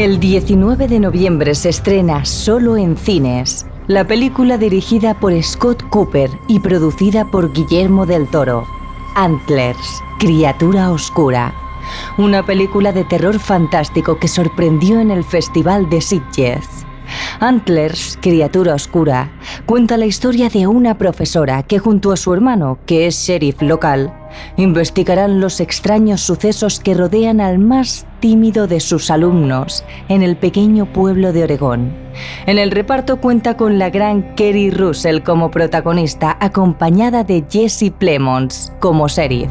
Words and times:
El 0.00 0.18
19 0.18 0.88
de 0.88 0.98
noviembre 0.98 1.54
se 1.54 1.68
estrena 1.68 2.24
solo 2.24 2.78
en 2.78 2.96
cines 2.96 3.66
la 3.86 4.06
película 4.06 4.56
dirigida 4.56 5.12
por 5.12 5.30
Scott 5.42 5.86
Cooper 5.90 6.30
y 6.48 6.60
producida 6.60 7.26
por 7.26 7.52
Guillermo 7.52 8.06
del 8.06 8.26
Toro, 8.26 8.66
Antlers, 9.14 10.02
Criatura 10.18 10.90
Oscura. 10.90 11.52
Una 12.16 12.46
película 12.46 12.92
de 12.92 13.04
terror 13.04 13.38
fantástico 13.38 14.18
que 14.18 14.26
sorprendió 14.26 15.00
en 15.00 15.10
el 15.10 15.22
Festival 15.22 15.90
de 15.90 16.00
Sitges. 16.00 16.86
Antlers, 17.40 18.18
criatura 18.22 18.76
oscura, 18.76 19.30
cuenta 19.66 19.98
la 19.98 20.06
historia 20.06 20.48
de 20.48 20.66
una 20.66 20.96
profesora 20.96 21.62
que 21.62 21.78
junto 21.78 22.10
a 22.10 22.16
su 22.16 22.32
hermano, 22.32 22.78
que 22.86 23.06
es 23.06 23.16
sheriff 23.16 23.60
local, 23.60 24.14
investigarán 24.56 25.40
los 25.40 25.60
extraños 25.60 26.20
sucesos 26.20 26.80
que 26.80 26.94
rodean 26.94 27.40
al 27.40 27.58
más 27.58 28.06
tímido 28.20 28.66
de 28.66 28.80
sus 28.80 29.10
alumnos 29.10 29.84
en 30.08 30.22
el 30.22 30.36
pequeño 30.36 30.92
pueblo 30.92 31.32
de 31.32 31.44
Oregón. 31.44 31.92
En 32.46 32.58
el 32.58 32.70
reparto 32.70 33.20
cuenta 33.20 33.56
con 33.56 33.78
la 33.78 33.90
gran 33.90 34.34
Kerry 34.34 34.70
Russell 34.70 35.20
como 35.22 35.50
protagonista, 35.50 36.36
acompañada 36.40 37.24
de 37.24 37.44
Jesse 37.48 37.92
Plemons 37.96 38.72
como 38.80 39.08
sheriff. 39.08 39.50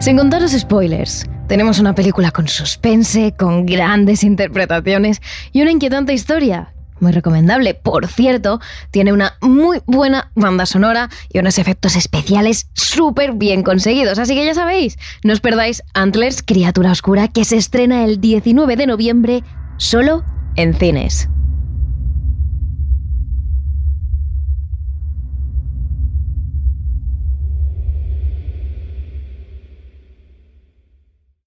Sin 0.00 0.16
contaros 0.16 0.52
spoilers, 0.52 1.26
tenemos 1.46 1.78
una 1.78 1.94
película 1.94 2.30
con 2.30 2.48
suspense, 2.48 3.34
con 3.36 3.66
grandes 3.66 4.24
interpretaciones 4.24 5.20
y 5.52 5.60
una 5.60 5.72
inquietante 5.72 6.14
historia. 6.14 6.72
Muy 7.00 7.12
recomendable. 7.12 7.74
Por 7.74 8.06
cierto, 8.06 8.60
tiene 8.90 9.12
una 9.12 9.34
muy 9.40 9.80
buena 9.86 10.30
banda 10.34 10.66
sonora 10.66 11.08
y 11.32 11.38
unos 11.38 11.58
efectos 11.58 11.96
especiales 11.96 12.68
súper 12.74 13.32
bien 13.32 13.62
conseguidos. 13.62 14.18
Así 14.18 14.34
que 14.34 14.44
ya 14.44 14.54
sabéis, 14.54 14.98
no 15.24 15.32
os 15.32 15.40
perdáis 15.40 15.82
Antlers, 15.94 16.42
Criatura 16.42 16.92
Oscura, 16.92 17.28
que 17.28 17.44
se 17.44 17.56
estrena 17.56 18.04
el 18.04 18.20
19 18.20 18.76
de 18.76 18.86
noviembre 18.86 19.42
solo 19.78 20.24
en 20.56 20.74
cines. 20.74 21.28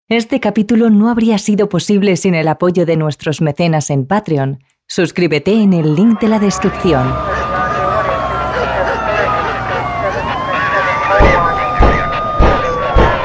Este 0.09 0.39
capítulo 0.39 0.89
no 0.89 1.09
habría 1.09 1.37
sido 1.37 1.69
posible 1.69 2.17
sin 2.17 2.35
el 2.35 2.47
apoyo 2.47 2.85
de 2.85 2.97
nuestros 2.97 3.41
mecenas 3.41 3.89
en 3.89 4.05
Patreon. 4.05 4.59
Suscríbete 4.87 5.51
en 5.51 5.73
el 5.73 5.95
link 5.95 6.19
de 6.19 6.27
la 6.27 6.39
descripción. 6.39 7.07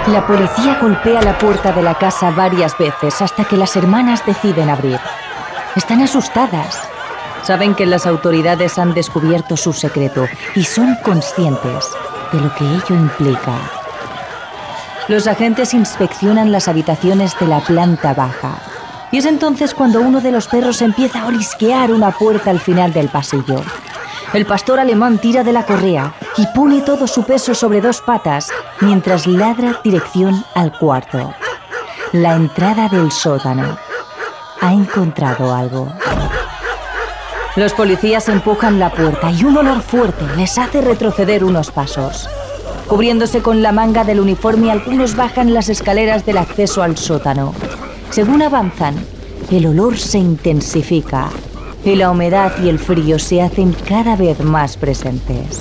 La 0.07 0.27
policía 0.27 0.79
golpea 0.81 1.21
la 1.21 1.37
puerta 1.37 1.73
de 1.73 1.83
la 1.83 1.95
casa 1.95 2.31
varias 2.31 2.79
veces 2.79 3.21
hasta 3.21 3.45
que 3.45 3.57
las 3.57 3.77
hermanas 3.77 4.25
deciden 4.25 4.71
abrir. 4.71 4.99
Están 5.77 6.01
asustadas. 6.01 6.81
Saben 7.43 7.75
que 7.75 7.85
las 7.85 8.07
autoridades 8.07 8.79
han 8.79 8.95
descubierto 8.95 9.57
su 9.57 9.73
secreto 9.73 10.27
y 10.55 10.65
son 10.65 10.97
conscientes 11.05 11.91
de 12.33 12.41
lo 12.41 12.55
que 12.55 12.65
ello 12.65 12.95
implica. 12.95 13.59
Los 15.09 15.27
agentes 15.27 15.75
inspeccionan 15.75 16.53
las 16.53 16.69
habitaciones 16.69 17.39
de 17.39 17.47
la 17.47 17.61
planta 17.61 18.15
baja. 18.15 18.59
Y 19.11 19.19
es 19.19 19.25
entonces 19.25 19.75
cuando 19.75 20.01
uno 20.01 20.21
de 20.21 20.31
los 20.31 20.49
perros 20.49 20.83
empieza 20.83 21.23
a 21.23 21.27
olisquear 21.27 21.93
una 21.93 22.11
puerta 22.11 22.51
al 22.51 22.61
final 22.61 22.93
del 22.93 23.09
pasillo. 23.09 23.63
El 24.35 24.45
pastor 24.45 24.79
alemán 24.79 25.19
tira 25.19 25.43
de 25.43 25.53
la 25.53 25.65
correa 25.65 26.15
y 26.37 26.47
pone 26.55 26.83
todo 26.83 27.07
su 27.07 27.25
peso 27.25 27.55
sobre 27.55 27.81
dos 27.81 28.03
patas 28.03 28.51
mientras 28.81 29.27
ladra 29.27 29.81
dirección 29.83 30.45
al 30.55 30.77
cuarto. 30.79 31.33
La 32.13 32.35
entrada 32.35 32.89
del 32.89 33.11
sótano. 33.11 33.79
Ha 34.61 34.73
encontrado 34.73 35.55
algo. 35.55 35.91
Los 37.57 37.73
policías 37.73 38.29
empujan 38.29 38.79
la 38.79 38.91
puerta 38.91 39.31
y 39.31 39.45
un 39.45 39.57
olor 39.57 39.81
fuerte 39.81 40.25
les 40.37 40.59
hace 40.59 40.83
retroceder 40.83 41.43
unos 41.43 41.71
pasos. 41.71 42.29
Cubriéndose 42.87 43.43
con 43.43 43.63
la 43.63 43.73
manga 43.73 44.05
del 44.05 44.21
uniforme, 44.21 44.71
algunos 44.71 45.17
bajan 45.17 45.55
las 45.55 45.69
escaleras 45.69 46.27
del 46.27 46.39
acceso 46.39 46.83
al 46.83 46.97
sótano. 46.97 47.55
Según 48.11 48.43
avanzan, 48.43 48.97
el 49.51 49.67
olor 49.67 49.99
se 49.99 50.19
intensifica 50.19 51.31
y 51.85 51.95
la 51.95 52.11
humedad 52.11 52.53
y 52.63 52.69
el 52.69 52.79
frío 52.79 53.19
se 53.19 53.43
hacen 53.43 53.75
cada 53.87 54.17
vez 54.17 54.41
más 54.41 54.77
presentes. 54.77 55.61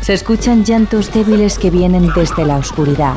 Se 0.00 0.14
escuchan 0.14 0.64
llantos 0.64 1.12
débiles 1.12 1.58
que 1.58 1.70
vienen 1.70 2.10
desde 2.14 2.44
la 2.44 2.56
oscuridad. 2.56 3.16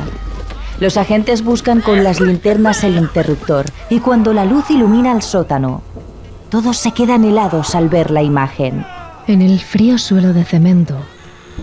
Los 0.80 0.98
agentes 0.98 1.44
buscan 1.44 1.82
con 1.82 2.04
las 2.04 2.20
linternas 2.20 2.84
el 2.84 2.98
interruptor 2.98 3.66
y 3.90 4.00
cuando 4.00 4.34
la 4.34 4.46
luz 4.46 4.70
ilumina 4.70 5.12
el 5.12 5.22
sótano, 5.22 5.82
todos 6.50 6.78
se 6.78 6.92
quedan 6.92 7.24
helados 7.24 7.74
al 7.74 7.88
ver 7.88 8.12
la 8.12 8.22
imagen. 8.22 8.86
En 9.28 9.42
el 9.42 9.60
frío 9.60 9.98
suelo 9.98 10.34
de 10.34 10.44
cemento 10.44 10.98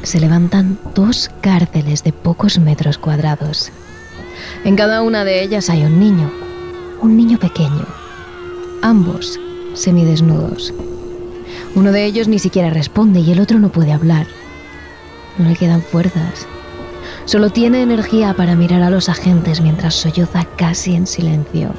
se 0.03 0.21
levantan 0.21 0.79
dos 0.95 1.31
cárceles 1.41 2.03
de 2.03 2.13
pocos 2.13 2.59
metros 2.59 2.97
cuadrados. 2.97 3.71
En 4.65 4.77
cada 4.77 5.03
una 5.03 5.25
de 5.25 5.43
ellas 5.43 5.71
hay 5.71 5.85
un 5.85 5.99
niño, 5.99 6.31
un 7.01 7.17
niño 7.17 7.39
pequeño, 7.39 7.87
ambos 8.83 9.39
semidesnudos. 9.75 10.75
Uno 11.75 11.93
de 11.93 12.05
ellos 12.05 12.29
ni 12.29 12.39
siquiera 12.39 12.71
responde 12.71 13.21
y 13.21 13.31
el 13.33 13.41
otro 13.41 13.59
no 13.59 13.71
puede 13.71 13.93
hablar. 13.93 14.27
No 15.39 15.49
le 15.49 15.57
quedan 15.57 15.83
fuerzas. 15.83 16.47
Solo 17.25 17.51
tiene 17.51 17.83
energía 17.83 18.35
para 18.35 18.57
mirar 18.57 18.83
a 18.83 18.91
los 18.91 19.09
agentes 19.09 19.61
mientras 19.61 19.95
solloza 19.95 20.45
casi 20.57 20.95
en 20.95 21.07
silencio. 21.07 21.73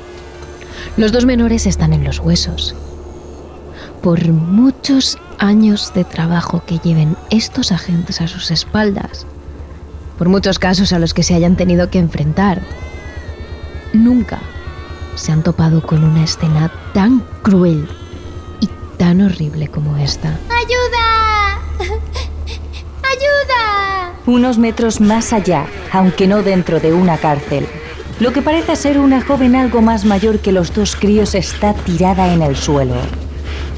Los 0.98 1.12
dos 1.12 1.26
menores 1.26 1.66
están 1.66 1.94
en 1.94 2.04
los 2.04 2.20
huesos. 2.20 2.76
Por 4.02 4.26
muchos 4.32 5.18
años 5.38 5.94
de 5.94 6.04
trabajo 6.04 6.64
que 6.66 6.80
lleven 6.80 7.16
estos 7.30 7.72
agentes 7.72 8.22
a 8.22 8.28
sus 8.28 8.50
espaldas, 8.50 9.28
por 10.18 10.30
muchos 10.30 10.60
casos 10.60 10.94
a 10.94 11.00
los 11.00 11.14
que 11.14 11.24
se 11.24 11.34
hayan 11.34 11.56
tenido 11.56 11.90
que 11.90 12.00
enfrentar, 12.00 12.62
nunca 13.94 14.40
se 15.16 15.32
han 15.32 15.44
topado 15.44 15.82
con 15.82 16.04
una 16.04 16.24
escena 16.24 16.72
tan 16.94 17.24
cruel 17.42 17.88
y 18.60 18.70
tan 18.98 19.22
horrible 19.22 19.68
como 19.68 19.98
esta. 19.98 20.30
¡Ayuda! 20.50 21.60
¡Ayuda! 23.04 24.14
Unos 24.26 24.58
metros 24.58 25.02
más 25.02 25.34
allá, 25.34 25.66
aunque 25.92 26.28
no 26.28 26.44
dentro 26.44 26.80
de 26.80 26.94
una 26.94 27.18
cárcel, 27.18 27.68
lo 28.20 28.32
que 28.32 28.42
parece 28.42 28.76
ser 28.76 29.00
una 29.00 29.22
joven 29.22 29.56
algo 29.56 29.82
más 29.82 30.06
mayor 30.06 30.40
que 30.40 30.52
los 30.52 30.74
dos 30.74 30.96
críos 30.96 31.34
está 31.34 31.74
tirada 31.74 32.34
en 32.34 32.44
el 32.44 32.56
suelo. 32.56 32.96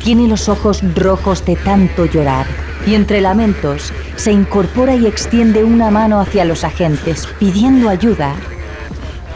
Tiene 0.03 0.27
los 0.27 0.49
ojos 0.49 0.81
rojos 0.95 1.45
de 1.45 1.55
tanto 1.55 2.05
llorar 2.05 2.45
y 2.85 2.95
entre 2.95 3.21
lamentos 3.21 3.93
se 4.15 4.31
incorpora 4.31 4.95
y 4.95 5.07
extiende 5.07 5.63
una 5.63 5.91
mano 5.91 6.19
hacia 6.19 6.45
los 6.45 6.63
agentes 6.63 7.27
pidiendo 7.39 7.89
ayuda. 7.89 8.33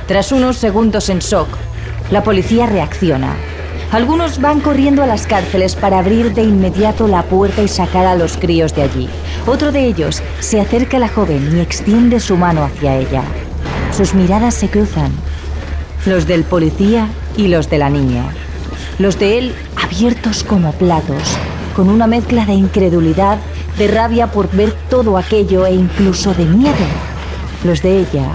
Tras 0.07 0.31
unos 0.31 0.57
segundos 0.57 1.09
en 1.09 1.19
shock, 1.19 1.49
la 2.11 2.23
policía 2.23 2.65
reacciona. 2.65 3.35
Algunos 3.91 4.41
van 4.41 4.59
corriendo 4.59 5.01
a 5.01 5.07
las 5.07 5.27
cárceles 5.27 5.75
para 5.75 5.99
abrir 5.99 6.33
de 6.33 6.43
inmediato 6.43 7.07
la 7.07 7.23
puerta 7.23 7.61
y 7.61 7.67
sacar 7.67 8.05
a 8.05 8.15
los 8.15 8.37
críos 8.37 8.75
de 8.75 8.83
allí. 8.83 9.09
Otro 9.45 9.71
de 9.71 9.85
ellos 9.85 10.21
se 10.39 10.59
acerca 10.59 10.97
a 10.97 10.99
la 10.99 11.07
joven 11.07 11.55
y 11.55 11.61
extiende 11.61 12.19
su 12.19 12.35
mano 12.35 12.63
hacia 12.63 12.97
ella. 12.97 13.23
Sus 13.95 14.13
miradas 14.13 14.55
se 14.55 14.69
cruzan. 14.69 15.11
Los 16.05 16.27
del 16.27 16.43
policía 16.43 17.07
y 17.37 17.47
los 17.47 17.69
de 17.69 17.77
la 17.77 17.89
niña. 17.89 18.25
Los 18.99 19.19
de 19.19 19.37
él 19.37 19.55
abiertos 19.81 20.43
como 20.43 20.73
platos, 20.73 21.37
con 21.77 21.89
una 21.89 22.07
mezcla 22.07 22.43
de 22.43 22.53
incredulidad, 22.53 23.37
de 23.77 23.87
rabia 23.87 24.31
por 24.31 24.49
ver 24.49 24.73
todo 24.89 25.15
aquello 25.15 25.67
e 25.67 25.75
incluso 25.75 26.33
de 26.33 26.45
miedo. 26.45 26.73
Los 27.63 27.83
de 27.83 27.99
ella, 27.99 28.31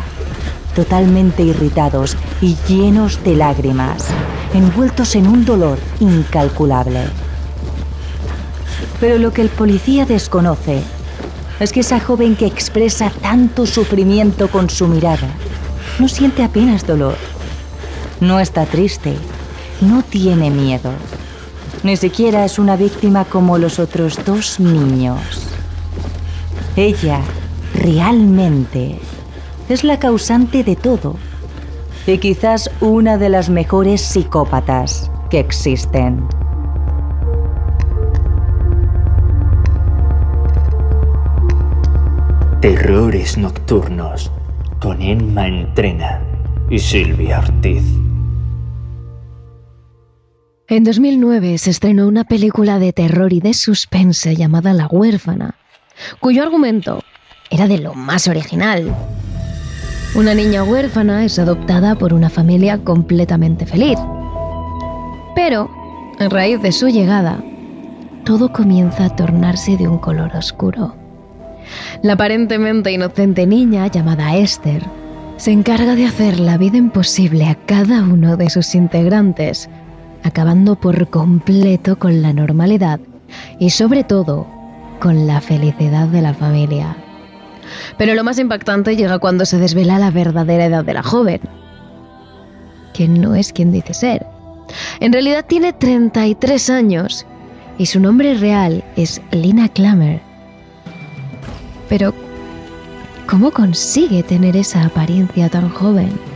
totalmente 0.76 1.42
irritados 1.42 2.16
y 2.40 2.56
llenos 2.68 3.24
de 3.24 3.34
lágrimas, 3.34 4.06
envueltos 4.54 5.16
en 5.16 5.26
un 5.26 5.44
dolor 5.44 5.76
incalculable. 5.98 7.00
Pero 9.00 9.18
lo 9.18 9.32
que 9.32 9.42
el 9.42 9.48
policía 9.48 10.06
desconoce 10.06 10.80
es 11.58 11.72
que 11.72 11.80
esa 11.80 11.98
joven 11.98 12.36
que 12.36 12.46
expresa 12.46 13.10
tanto 13.22 13.66
sufrimiento 13.66 14.52
con 14.52 14.70
su 14.70 14.86
mirada 14.86 15.28
no 15.98 16.06
siente 16.06 16.44
apenas 16.44 16.86
dolor. 16.86 17.16
No 18.20 18.38
está 18.38 18.66
triste, 18.66 19.16
no 19.80 20.04
tiene 20.04 20.48
miedo. 20.48 20.92
Ni 21.82 21.96
siquiera 21.96 22.44
es 22.44 22.60
una 22.60 22.76
víctima 22.76 23.24
como 23.24 23.58
los 23.58 23.80
otros 23.80 24.24
dos 24.24 24.60
niños. 24.60 25.48
Ella, 26.76 27.20
realmente, 27.74 29.00
es 29.68 29.82
la 29.82 29.98
causante 29.98 30.62
de 30.62 30.76
todo. 30.76 31.16
Y 32.06 32.18
quizás 32.18 32.70
una 32.80 33.18
de 33.18 33.28
las 33.28 33.50
mejores 33.50 34.00
psicópatas 34.00 35.10
que 35.28 35.40
existen. 35.40 36.24
Terrores 42.60 43.36
nocturnos 43.36 44.30
con 44.80 45.02
Emma 45.02 45.48
Entrena 45.48 46.22
y 46.70 46.78
Silvia 46.78 47.40
Ortiz. 47.40 48.01
En 50.72 50.84
2009 50.84 51.58
se 51.58 51.68
estrenó 51.68 52.08
una 52.08 52.24
película 52.24 52.78
de 52.78 52.94
terror 52.94 53.34
y 53.34 53.40
de 53.40 53.52
suspense 53.52 54.34
llamada 54.36 54.72
La 54.72 54.86
huérfana, 54.86 55.56
cuyo 56.18 56.42
argumento 56.42 57.02
era 57.50 57.66
de 57.68 57.76
lo 57.76 57.92
más 57.92 58.26
original. 58.26 58.90
Una 60.14 60.32
niña 60.32 60.64
huérfana 60.64 61.26
es 61.26 61.38
adoptada 61.38 61.96
por 61.96 62.14
una 62.14 62.30
familia 62.30 62.78
completamente 62.78 63.66
feliz. 63.66 63.98
Pero, 65.34 65.70
a 66.18 66.30
raíz 66.30 66.62
de 66.62 66.72
su 66.72 66.88
llegada, 66.88 67.44
todo 68.24 68.50
comienza 68.50 69.04
a 69.04 69.14
tornarse 69.14 69.76
de 69.76 69.88
un 69.88 69.98
color 69.98 70.34
oscuro. 70.34 70.96
La 72.02 72.14
aparentemente 72.14 72.90
inocente 72.90 73.46
niña, 73.46 73.88
llamada 73.88 74.38
Esther, 74.38 74.82
se 75.36 75.52
encarga 75.52 75.96
de 75.96 76.06
hacer 76.06 76.40
la 76.40 76.56
vida 76.56 76.78
imposible 76.78 77.44
a 77.44 77.56
cada 77.56 78.02
uno 78.02 78.38
de 78.38 78.48
sus 78.48 78.74
integrantes, 78.74 79.68
acabando 80.22 80.76
por 80.76 81.08
completo 81.08 81.98
con 81.98 82.22
la 82.22 82.32
normalidad 82.32 83.00
y 83.58 83.70
sobre 83.70 84.04
todo 84.04 84.46
con 85.00 85.26
la 85.26 85.40
felicidad 85.40 86.08
de 86.08 86.22
la 86.22 86.34
familia. 86.34 86.96
Pero 87.98 88.14
lo 88.14 88.24
más 88.24 88.38
impactante 88.38 88.96
llega 88.96 89.18
cuando 89.18 89.44
se 89.44 89.58
desvela 89.58 89.98
la 89.98 90.10
verdadera 90.10 90.66
edad 90.66 90.84
de 90.84 90.94
la 90.94 91.02
joven, 91.02 91.40
que 92.92 93.08
no 93.08 93.34
es 93.34 93.52
quien 93.52 93.72
dice 93.72 93.94
ser. 93.94 94.26
En 95.00 95.12
realidad 95.12 95.44
tiene 95.46 95.72
33 95.72 96.70
años 96.70 97.26
y 97.78 97.86
su 97.86 98.00
nombre 98.00 98.34
real 98.34 98.84
es 98.96 99.20
Lina 99.30 99.68
Klammer. 99.68 100.20
Pero, 101.88 102.14
¿cómo 103.26 103.50
consigue 103.50 104.22
tener 104.22 104.56
esa 104.56 104.84
apariencia 104.84 105.48
tan 105.48 105.68
joven? 105.68 106.31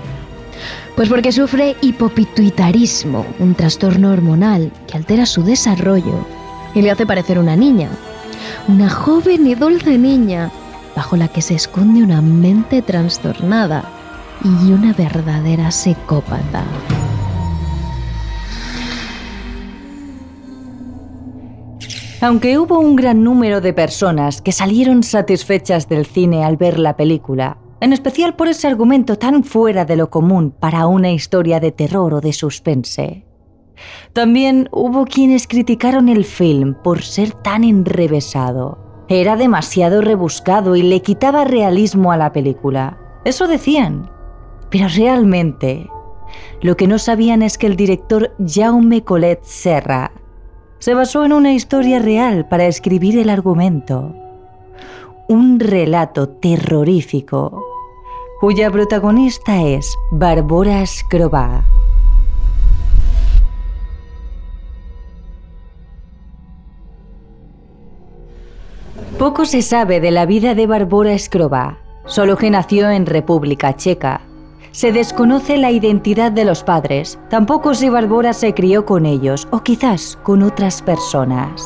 Pues 0.96 1.10
porque 1.10 1.30
sufre 1.30 1.76
hipopituitarismo, 1.82 3.26
un 3.38 3.54
trastorno 3.54 4.12
hormonal 4.12 4.72
que 4.88 4.96
altera 4.96 5.26
su 5.26 5.42
desarrollo 5.42 6.26
y 6.74 6.80
le 6.80 6.90
hace 6.90 7.04
parecer 7.04 7.38
una 7.38 7.54
niña. 7.54 7.90
Una 8.66 8.88
joven 8.88 9.46
y 9.46 9.54
dulce 9.54 9.98
niña 9.98 10.50
bajo 10.96 11.18
la 11.18 11.28
que 11.28 11.42
se 11.42 11.54
esconde 11.54 12.02
una 12.02 12.22
mente 12.22 12.80
trastornada 12.80 13.84
y 14.42 14.72
una 14.72 14.94
verdadera 14.94 15.70
psicópata. 15.70 16.64
Aunque 22.22 22.58
hubo 22.58 22.78
un 22.78 22.96
gran 22.96 23.22
número 23.22 23.60
de 23.60 23.74
personas 23.74 24.40
que 24.40 24.52
salieron 24.52 25.02
satisfechas 25.02 25.90
del 25.90 26.06
cine 26.06 26.42
al 26.42 26.56
ver 26.56 26.78
la 26.78 26.96
película, 26.96 27.58
en 27.80 27.92
especial 27.92 28.36
por 28.36 28.48
ese 28.48 28.66
argumento 28.66 29.16
tan 29.18 29.44
fuera 29.44 29.84
de 29.84 29.96
lo 29.96 30.10
común 30.10 30.50
para 30.50 30.86
una 30.86 31.10
historia 31.10 31.60
de 31.60 31.72
terror 31.72 32.14
o 32.14 32.20
de 32.20 32.32
suspense. 32.32 33.26
También 34.12 34.68
hubo 34.72 35.04
quienes 35.04 35.46
criticaron 35.46 36.08
el 36.08 36.24
film 36.24 36.74
por 36.82 37.02
ser 37.02 37.32
tan 37.32 37.64
enrevesado. 37.64 39.04
Era 39.08 39.36
demasiado 39.36 40.00
rebuscado 40.00 40.76
y 40.76 40.82
le 40.82 41.02
quitaba 41.02 41.44
realismo 41.44 42.12
a 42.12 42.16
la 42.16 42.32
película. 42.32 42.98
Eso 43.24 43.46
decían. 43.46 44.10
Pero 44.70 44.88
realmente, 44.88 45.88
lo 46.60 46.76
que 46.76 46.88
no 46.88 46.98
sabían 46.98 47.42
es 47.42 47.58
que 47.58 47.66
el 47.66 47.76
director 47.76 48.34
Jaume 48.44 49.04
Colet 49.04 49.42
Serra 49.44 50.12
se 50.78 50.94
basó 50.94 51.24
en 51.24 51.32
una 51.32 51.52
historia 51.52 51.98
real 51.98 52.48
para 52.48 52.66
escribir 52.66 53.18
el 53.18 53.30
argumento. 53.30 54.14
Un 55.28 55.58
relato 55.58 56.28
terrorífico 56.28 57.64
cuya 58.40 58.70
protagonista 58.70 59.62
es 59.62 59.96
Barbora 60.12 60.86
Scrová. 60.86 61.64
Poco 69.18 69.46
se 69.46 69.62
sabe 69.62 70.00
de 70.00 70.10
la 70.10 70.26
vida 70.26 70.54
de 70.54 70.66
Barbora 70.66 71.18
Scrová, 71.18 71.78
solo 72.04 72.36
que 72.36 72.50
nació 72.50 72.90
en 72.90 73.06
República 73.06 73.74
Checa 73.74 74.20
se 74.76 74.92
desconoce 74.92 75.56
la 75.56 75.70
identidad 75.70 76.30
de 76.32 76.44
los 76.44 76.62
padres, 76.62 77.18
tampoco 77.30 77.72
si 77.72 77.88
Barbora 77.88 78.34
se 78.34 78.52
crió 78.52 78.84
con 78.84 79.06
ellos 79.06 79.48
o 79.50 79.62
quizás 79.62 80.18
con 80.22 80.42
otras 80.42 80.82
personas. 80.82 81.62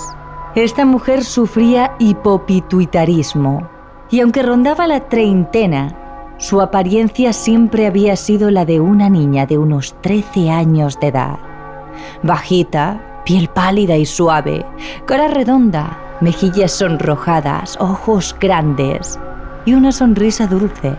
Esta 0.56 0.84
mujer 0.84 1.22
sufría 1.22 1.94
hipopituitarismo 2.00 3.68
y 4.10 4.20
aunque 4.20 4.42
rondaba 4.42 4.88
la 4.88 5.08
treintena, 5.08 5.96
su 6.38 6.60
apariencia 6.60 7.32
siempre 7.32 7.86
había 7.86 8.16
sido 8.16 8.50
la 8.50 8.64
de 8.64 8.80
una 8.80 9.08
niña 9.08 9.46
de 9.46 9.58
unos 9.58 9.94
13 10.00 10.50
años 10.50 10.98
de 10.98 11.08
edad. 11.08 11.38
Bajita, 12.24 13.22
piel 13.24 13.48
pálida 13.48 13.96
y 13.96 14.06
suave, 14.06 14.66
cara 15.06 15.28
redonda, 15.28 15.96
mejillas 16.20 16.72
sonrojadas, 16.72 17.76
ojos 17.78 18.34
grandes 18.40 19.20
y 19.64 19.74
una 19.74 19.92
sonrisa 19.92 20.48
dulce. 20.48 20.96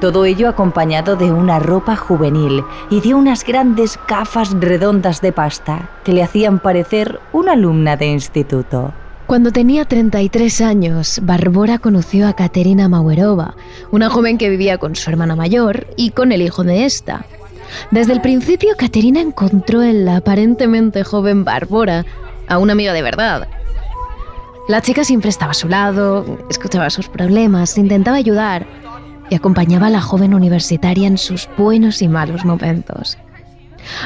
Todo 0.00 0.26
ello 0.26 0.50
acompañado 0.50 1.16
de 1.16 1.32
una 1.32 1.58
ropa 1.58 1.96
juvenil 1.96 2.62
y 2.90 3.00
de 3.00 3.14
unas 3.14 3.44
grandes 3.44 3.98
gafas 4.06 4.52
redondas 4.52 5.22
de 5.22 5.32
pasta 5.32 5.88
que 6.04 6.12
le 6.12 6.22
hacían 6.22 6.58
parecer 6.58 7.18
una 7.32 7.52
alumna 7.52 7.96
de 7.96 8.08
instituto. 8.08 8.92
Cuando 9.26 9.52
tenía 9.52 9.86
33 9.86 10.60
años, 10.60 11.20
Barbora 11.22 11.78
conoció 11.78 12.28
a 12.28 12.34
Katerina 12.34 12.90
Mauerova, 12.90 13.54
una 13.90 14.10
joven 14.10 14.36
que 14.36 14.50
vivía 14.50 14.76
con 14.76 14.94
su 14.96 15.08
hermana 15.08 15.34
mayor 15.34 15.86
y 15.96 16.10
con 16.10 16.30
el 16.30 16.42
hijo 16.42 16.62
de 16.62 16.84
esta. 16.84 17.24
Desde 17.90 18.12
el 18.12 18.20
principio, 18.20 18.76
Katerina 18.76 19.20
encontró 19.20 19.82
en 19.82 20.04
la 20.04 20.18
aparentemente 20.18 21.04
joven 21.04 21.42
Barbora 21.42 22.04
a 22.48 22.58
una 22.58 22.74
amiga 22.74 22.92
de 22.92 23.02
verdad. 23.02 23.48
La 24.68 24.82
chica 24.82 25.04
siempre 25.04 25.30
estaba 25.30 25.52
a 25.52 25.54
su 25.54 25.68
lado, 25.68 26.38
escuchaba 26.50 26.90
sus 26.90 27.08
problemas, 27.08 27.78
intentaba 27.78 28.18
ayudar 28.18 28.66
y 29.30 29.34
acompañaba 29.34 29.88
a 29.88 29.90
la 29.90 30.00
joven 30.00 30.34
universitaria 30.34 31.06
en 31.06 31.18
sus 31.18 31.48
buenos 31.56 32.02
y 32.02 32.08
malos 32.08 32.44
momentos. 32.44 33.18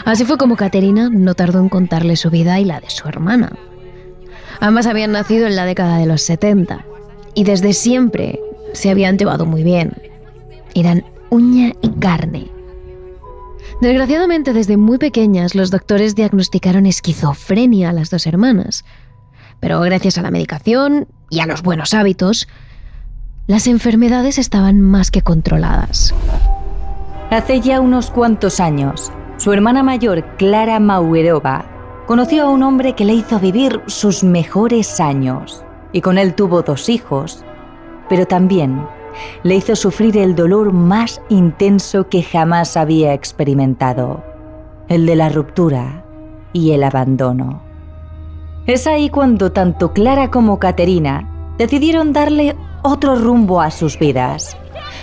Así 0.05 0.25
fue 0.25 0.39
como 0.39 0.57
Caterina 0.57 1.09
no 1.11 1.35
tardó 1.35 1.61
en 1.61 1.69
contarle 1.69 2.17
su 2.17 2.31
vida 2.31 2.59
y 2.61 2.65
la 2.65 2.81
de 2.81 2.91
su 2.91 3.09
hermana. 3.09 3.53
Ambas 4.61 4.87
habían 4.87 5.12
nacido 5.12 5.47
en 5.47 5.57
la 5.57 5.65
década 5.65 5.99
de 5.99 6.07
los 6.07 6.23
70 6.23 6.85
y 7.35 7.45
desde 7.45 7.73
siempre 7.73 8.39
se 8.73 8.91
habían 8.91 9.17
llevado 9.17 9.47
muy 9.47 9.62
bien. 9.62 9.93
Eran 10.75 11.05
uña 11.31 11.73
y 11.81 11.89
carne. 11.99 12.50
Desgraciadamente, 13.81 14.53
desde 14.53 14.77
muy 14.77 14.99
pequeñas, 14.99 15.55
los 15.55 15.71
doctores 15.71 16.15
diagnosticaron 16.15 16.85
esquizofrenia 16.85 17.89
a 17.89 17.93
las 17.95 18.11
dos 18.11 18.27
hermanas. 18.27 18.85
Pero 19.61 19.81
gracias 19.81 20.19
a 20.19 20.23
la 20.23 20.31
medicación 20.31 21.09
y 21.31 21.41
a 21.41 21.47
los 21.47 21.62
buenos 21.62 21.95
hábitos, 21.95 22.47
las 23.47 23.67
enfermedades 23.67 24.39
estaban 24.39 24.81
más 24.81 25.11
que 25.11 25.23
controladas. 25.23 26.15
Hace 27.31 27.61
ya 27.61 27.81
unos 27.81 28.11
cuantos 28.11 28.61
años, 28.61 29.13
su 29.37 29.53
hermana 29.53 29.83
mayor, 29.83 30.25
Clara 30.37 30.81
Mauerova, 30.81 31.65
conoció 32.07 32.45
a 32.45 32.51
un 32.51 32.63
hombre 32.63 32.95
que 32.95 33.05
le 33.05 33.15
hizo 33.15 33.39
vivir 33.39 33.83
sus 33.87 34.25
mejores 34.25 35.01
años 35.01 35.65
y 35.93 36.01
con 36.01 36.19
él 36.19 36.35
tuvo 36.35 36.63
dos 36.63 36.89
hijos, 36.89 37.45
pero 38.09 38.27
también 38.27 38.85
le 39.43 39.57
hizo 39.57 39.77
sufrir 39.77 40.17
el 40.17 40.35
dolor 40.35 40.73
más 40.73 41.21
intenso 41.29 42.09
que 42.09 42.23
jamás 42.23 42.77
había 42.77 43.15
experimentado, 43.15 44.25
el 44.89 45.07
de 45.07 45.17
la 45.17 45.29
ruptura 45.29 46.05
y 46.53 46.73
el 46.73 46.83
abandono. 46.83 47.63
Es 48.67 48.87
ahí 48.87 49.09
cuando 49.09 49.53
tanto 49.53 49.93
Clara 49.93 50.31
como 50.31 50.59
Caterina 50.59 51.55
decidieron 51.59 52.13
darle 52.13 52.57
otro 52.83 53.17
rumbo 53.17 53.61
a 53.61 53.71
sus 53.71 53.99
vidas. 53.99 54.57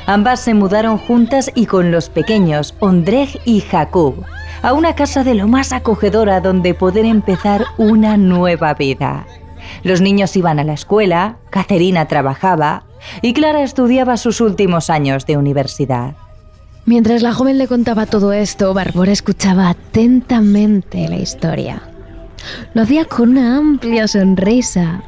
Ambas 0.06 0.40
se 0.40 0.54
mudaron 0.54 0.98
juntas 0.98 1.52
y 1.54 1.66
con 1.66 1.92
los 1.92 2.10
pequeños, 2.10 2.74
Ondrej 2.80 3.42
y 3.46 3.62
Jacob, 3.62 4.24
a 4.62 4.74
una 4.74 4.96
casa 4.96 5.24
de 5.24 5.36
lo 5.36 5.48
más 5.48 5.74
acogedora 5.74 6.40
donde 6.40 6.74
poder 6.74 7.06
empezar 7.06 7.66
una 7.78 8.18
nueva 8.18 8.74
vida. 8.74 9.26
Los 9.84 10.02
niños 10.02 10.36
iban 10.36 10.60
a 10.60 10.64
la 10.64 10.74
escuela, 10.74 11.38
Caterina 11.50 12.08
trabajaba 12.08 12.84
y 13.22 13.34
Clara 13.34 13.64
estudiaba 13.64 14.18
sus 14.18 14.42
últimos 14.42 14.90
años 14.90 15.26
de 15.26 15.38
universidad. 15.38 16.16
Mientras 16.86 17.22
la 17.22 17.34
joven 17.34 17.58
le 17.58 17.68
contaba 17.68 18.06
todo 18.06 18.32
esto, 18.32 18.74
Barbora 18.74 19.12
escuchaba 19.12 19.70
atentamente 19.70 21.10
la 21.10 21.18
historia. 21.18 21.82
Lo 22.74 22.84
hacía 22.84 23.04
con 23.06 23.32
una 23.32 23.58
amplia 23.58 24.08
sonrisa 24.08 25.04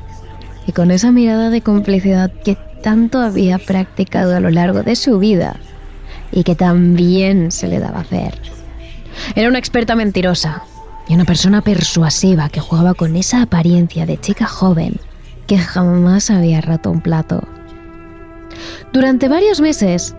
y 0.70 0.72
con 0.72 0.92
esa 0.92 1.12
mirada 1.12 1.50
de 1.50 1.62
complicidad 1.62 2.32
que 2.44 2.56
tanto 2.84 3.18
había 3.18 3.58
practicado 3.58 4.36
a 4.36 4.40
lo 4.40 4.52
largo 4.52 4.84
de 4.84 4.96
su 4.96 5.18
vida 5.18 5.56
y 6.32 6.44
que 6.44 6.54
también 6.54 7.52
se 7.52 7.68
le 7.68 7.80
daba 7.80 8.02
hacer. 8.02 8.40
Era 9.36 9.50
una 9.50 9.58
experta 9.58 9.96
mentirosa 9.96 10.62
y 11.08 11.16
una 11.16 11.26
persona 11.26 11.64
persuasiva 11.64 12.50
que 12.50 12.60
jugaba 12.60 12.94
con 12.94 13.16
esa 13.16 13.42
apariencia 13.42 14.06
de 14.06 14.20
chica 14.20 14.46
joven 14.46 14.94
que 15.48 15.58
jamás 15.58 16.30
había 16.30 16.62
roto 16.62 16.92
un 16.92 17.02
plato. 17.02 17.42
Durante 18.94 19.28
varios 19.28 19.60
meses, 19.60 20.16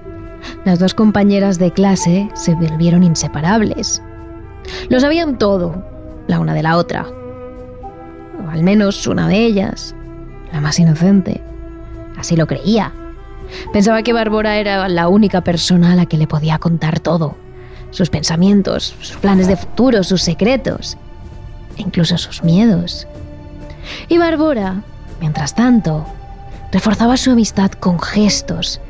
Las 0.65 0.79
dos 0.79 0.95
compañeras 0.95 1.59
de 1.59 1.71
clase 1.71 2.29
se 2.35 2.55
volvieron 2.55 3.05
inseparables. 3.05 4.03
Lo 4.89 4.99
sabían 4.99 5.39
todo, 5.39 5.85
la 6.29 6.41
una 6.41 6.55
de 6.55 6.63
la 6.63 6.77
otra. 6.79 7.07
O 8.43 8.49
al 8.51 8.63
menos 8.63 9.07
una 9.07 9.29
de 9.29 9.45
ellas, 9.45 9.95
la 10.53 10.61
más 10.61 10.79
inocente. 10.79 11.41
Así 12.19 12.37
lo 12.37 12.47
creía. 12.47 12.93
Pensaba 13.73 14.03
que 14.03 14.13
Bárbara 14.13 14.57
era 14.59 14.89
la 14.89 15.09
única 15.09 15.41
persona 15.41 15.93
a 15.93 15.97
la 15.97 16.07
que 16.07 16.17
le 16.17 16.27
podía 16.27 16.59
contar 16.59 17.01
todo. 17.01 17.37
Sus 17.91 18.11
pensamientos, 18.11 18.95
sus 19.01 19.17
planes 19.17 19.49
de 19.49 19.57
futuro, 19.57 20.05
sus 20.05 20.23
secretos. 20.23 20.97
E 21.77 21.83
incluso 21.83 22.19
sus 22.19 22.43
miedos. 22.43 23.07
Y 24.09 24.19
Bárbara, 24.19 24.83
mientras 25.21 25.55
tanto, 25.55 26.07
reforzaba 26.73 27.17
su 27.17 27.31
amistad 27.31 27.73
con 27.73 27.99
gestos 27.99 28.81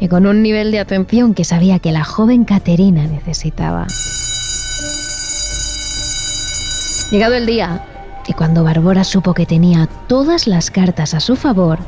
y 0.00 0.08
con 0.08 0.26
un 0.26 0.42
nivel 0.42 0.70
de 0.70 0.80
atención 0.80 1.34
que 1.34 1.44
sabía 1.44 1.78
que 1.78 1.92
la 1.92 2.04
joven 2.04 2.44
Caterina 2.44 3.06
necesitaba. 3.06 3.86
Llegado 7.10 7.34
el 7.34 7.46
día, 7.46 7.84
y 8.28 8.34
cuando 8.34 8.62
Bárbara 8.62 9.04
supo 9.04 9.32
que 9.32 9.46
tenía 9.46 9.88
todas 10.06 10.46
las 10.46 10.70
cartas 10.70 11.14
a 11.14 11.20
su 11.20 11.34
favor, 11.34 11.78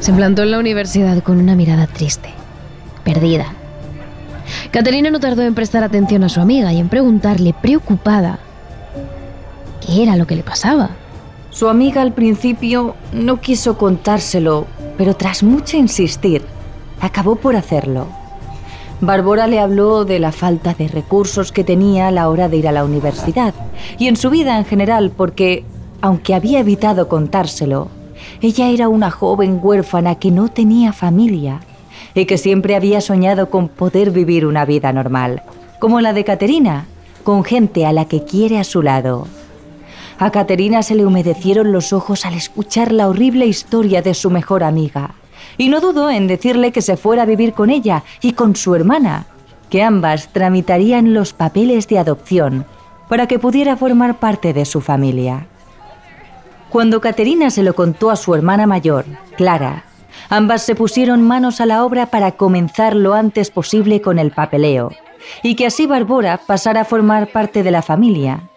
se 0.00 0.12
plantó 0.12 0.42
en 0.42 0.50
la 0.50 0.58
universidad 0.58 1.22
con 1.22 1.38
una 1.38 1.56
mirada 1.56 1.86
triste, 1.86 2.28
perdida. 3.02 3.46
Caterina 4.70 5.10
no 5.10 5.18
tardó 5.18 5.42
en 5.42 5.54
prestar 5.54 5.82
atención 5.82 6.24
a 6.24 6.28
su 6.28 6.40
amiga 6.40 6.72
y 6.74 6.78
en 6.78 6.90
preguntarle, 6.90 7.54
preocupada, 7.54 8.38
qué 9.84 10.02
era 10.02 10.16
lo 10.16 10.26
que 10.26 10.36
le 10.36 10.42
pasaba. 10.42 10.90
Su 11.50 11.68
amiga 11.68 12.02
al 12.02 12.12
principio 12.12 12.94
no 13.12 13.40
quiso 13.40 13.78
contárselo, 13.78 14.66
pero 14.98 15.14
tras 15.14 15.42
mucho 15.42 15.78
insistir, 15.78 16.42
acabó 17.00 17.36
por 17.36 17.56
hacerlo. 17.56 18.08
Bárbara 19.02 19.48
le 19.48 19.58
habló 19.58 20.04
de 20.04 20.20
la 20.20 20.30
falta 20.30 20.74
de 20.74 20.86
recursos 20.86 21.50
que 21.50 21.64
tenía 21.64 22.06
a 22.06 22.12
la 22.12 22.28
hora 22.28 22.48
de 22.48 22.58
ir 22.58 22.68
a 22.68 22.72
la 22.72 22.84
universidad 22.84 23.52
y 23.98 24.06
en 24.06 24.14
su 24.14 24.30
vida 24.30 24.56
en 24.56 24.64
general 24.64 25.10
porque, 25.10 25.64
aunque 26.00 26.36
había 26.36 26.60
evitado 26.60 27.08
contárselo, 27.08 27.88
ella 28.40 28.68
era 28.68 28.88
una 28.88 29.10
joven 29.10 29.58
huérfana 29.60 30.14
que 30.20 30.30
no 30.30 30.46
tenía 30.46 30.92
familia 30.92 31.62
y 32.14 32.26
que 32.26 32.38
siempre 32.38 32.76
había 32.76 33.00
soñado 33.00 33.50
con 33.50 33.66
poder 33.66 34.12
vivir 34.12 34.46
una 34.46 34.64
vida 34.64 34.92
normal, 34.92 35.42
como 35.80 36.00
la 36.00 36.12
de 36.12 36.22
Caterina, 36.22 36.86
con 37.24 37.42
gente 37.42 37.84
a 37.84 37.92
la 37.92 38.04
que 38.04 38.22
quiere 38.22 38.60
a 38.60 38.64
su 38.64 38.82
lado. 38.82 39.26
A 40.20 40.30
Caterina 40.30 40.84
se 40.84 40.94
le 40.94 41.04
humedecieron 41.04 41.72
los 41.72 41.92
ojos 41.92 42.24
al 42.24 42.34
escuchar 42.34 42.92
la 42.92 43.08
horrible 43.08 43.46
historia 43.46 44.00
de 44.00 44.14
su 44.14 44.30
mejor 44.30 44.62
amiga, 44.62 45.16
y 45.58 45.68
no 45.68 45.80
dudó 45.80 46.10
en 46.10 46.26
decirle 46.26 46.72
que 46.72 46.82
se 46.82 46.96
fuera 46.96 47.22
a 47.22 47.26
vivir 47.26 47.52
con 47.52 47.70
ella 47.70 48.04
y 48.20 48.32
con 48.32 48.56
su 48.56 48.74
hermana, 48.74 49.26
que 49.70 49.82
ambas 49.82 50.28
tramitarían 50.32 51.14
los 51.14 51.32
papeles 51.32 51.88
de 51.88 51.98
adopción 51.98 52.66
para 53.08 53.26
que 53.26 53.38
pudiera 53.38 53.76
formar 53.76 54.18
parte 54.18 54.52
de 54.52 54.64
su 54.64 54.80
familia. 54.80 55.46
Cuando 56.70 57.00
Caterina 57.00 57.50
se 57.50 57.62
lo 57.62 57.74
contó 57.74 58.10
a 58.10 58.16
su 58.16 58.34
hermana 58.34 58.66
mayor, 58.66 59.04
Clara, 59.36 59.84
ambas 60.30 60.62
se 60.62 60.74
pusieron 60.74 61.22
manos 61.22 61.60
a 61.60 61.66
la 61.66 61.84
obra 61.84 62.06
para 62.06 62.32
comenzar 62.32 62.96
lo 62.96 63.14
antes 63.14 63.50
posible 63.50 64.00
con 64.00 64.18
el 64.18 64.30
papeleo, 64.30 64.92
y 65.42 65.54
que 65.54 65.66
así 65.66 65.86
Barbora 65.86 66.40
pasara 66.46 66.82
a 66.82 66.84
formar 66.86 67.28
parte 67.28 67.62
de 67.62 67.70
la 67.70 67.82
familia. 67.82 68.48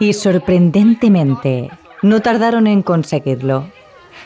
Y 0.00 0.14
sorprendentemente, 0.14 1.70
no 2.02 2.20
tardaron 2.20 2.66
en 2.66 2.82
conseguirlo. 2.82 3.68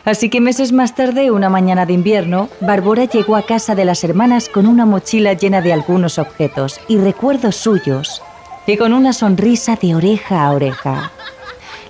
Así 0.06 0.30
que 0.30 0.40
meses 0.40 0.70
más 0.70 0.94
tarde, 0.94 1.32
una 1.32 1.48
mañana 1.48 1.84
de 1.84 1.92
invierno, 1.92 2.48
Barbora 2.60 3.06
llegó 3.06 3.34
a 3.34 3.42
casa 3.42 3.74
de 3.74 3.84
las 3.84 4.04
hermanas 4.04 4.48
con 4.48 4.68
una 4.68 4.86
mochila 4.86 5.32
llena 5.32 5.60
de 5.60 5.72
algunos 5.72 6.20
objetos 6.20 6.78
y 6.86 6.96
recuerdos 6.96 7.56
suyos, 7.56 8.22
y 8.68 8.76
con 8.76 8.92
una 8.92 9.12
sonrisa 9.12 9.74
de 9.74 9.96
oreja 9.96 10.44
a 10.44 10.52
oreja. 10.52 11.10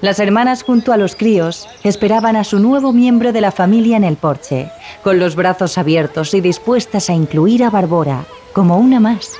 Las 0.01 0.19
hermanas 0.19 0.63
junto 0.63 0.95
a 0.95 0.97
los 0.97 1.15
críos 1.15 1.69
esperaban 1.85 2.37
a 2.37 2.45
su 2.45 2.59
nuevo 2.59 2.95
miembro 2.95 3.35
de 3.35 3.43
la 3.43 3.53
familia 3.53 3.99
en 3.99 4.05
el 4.05 4.17
porche, 4.17 4.71
con 5.05 5.19
los 5.19 5.37
brazos 5.37 5.77
abiertos 5.77 6.33
y 6.33 6.41
dispuestas 6.41 7.11
a 7.11 7.13
incluir 7.13 7.65
a 7.65 7.71
Barbora 7.71 8.25
como 8.55 8.79
una 8.79 8.99
más. 8.99 9.33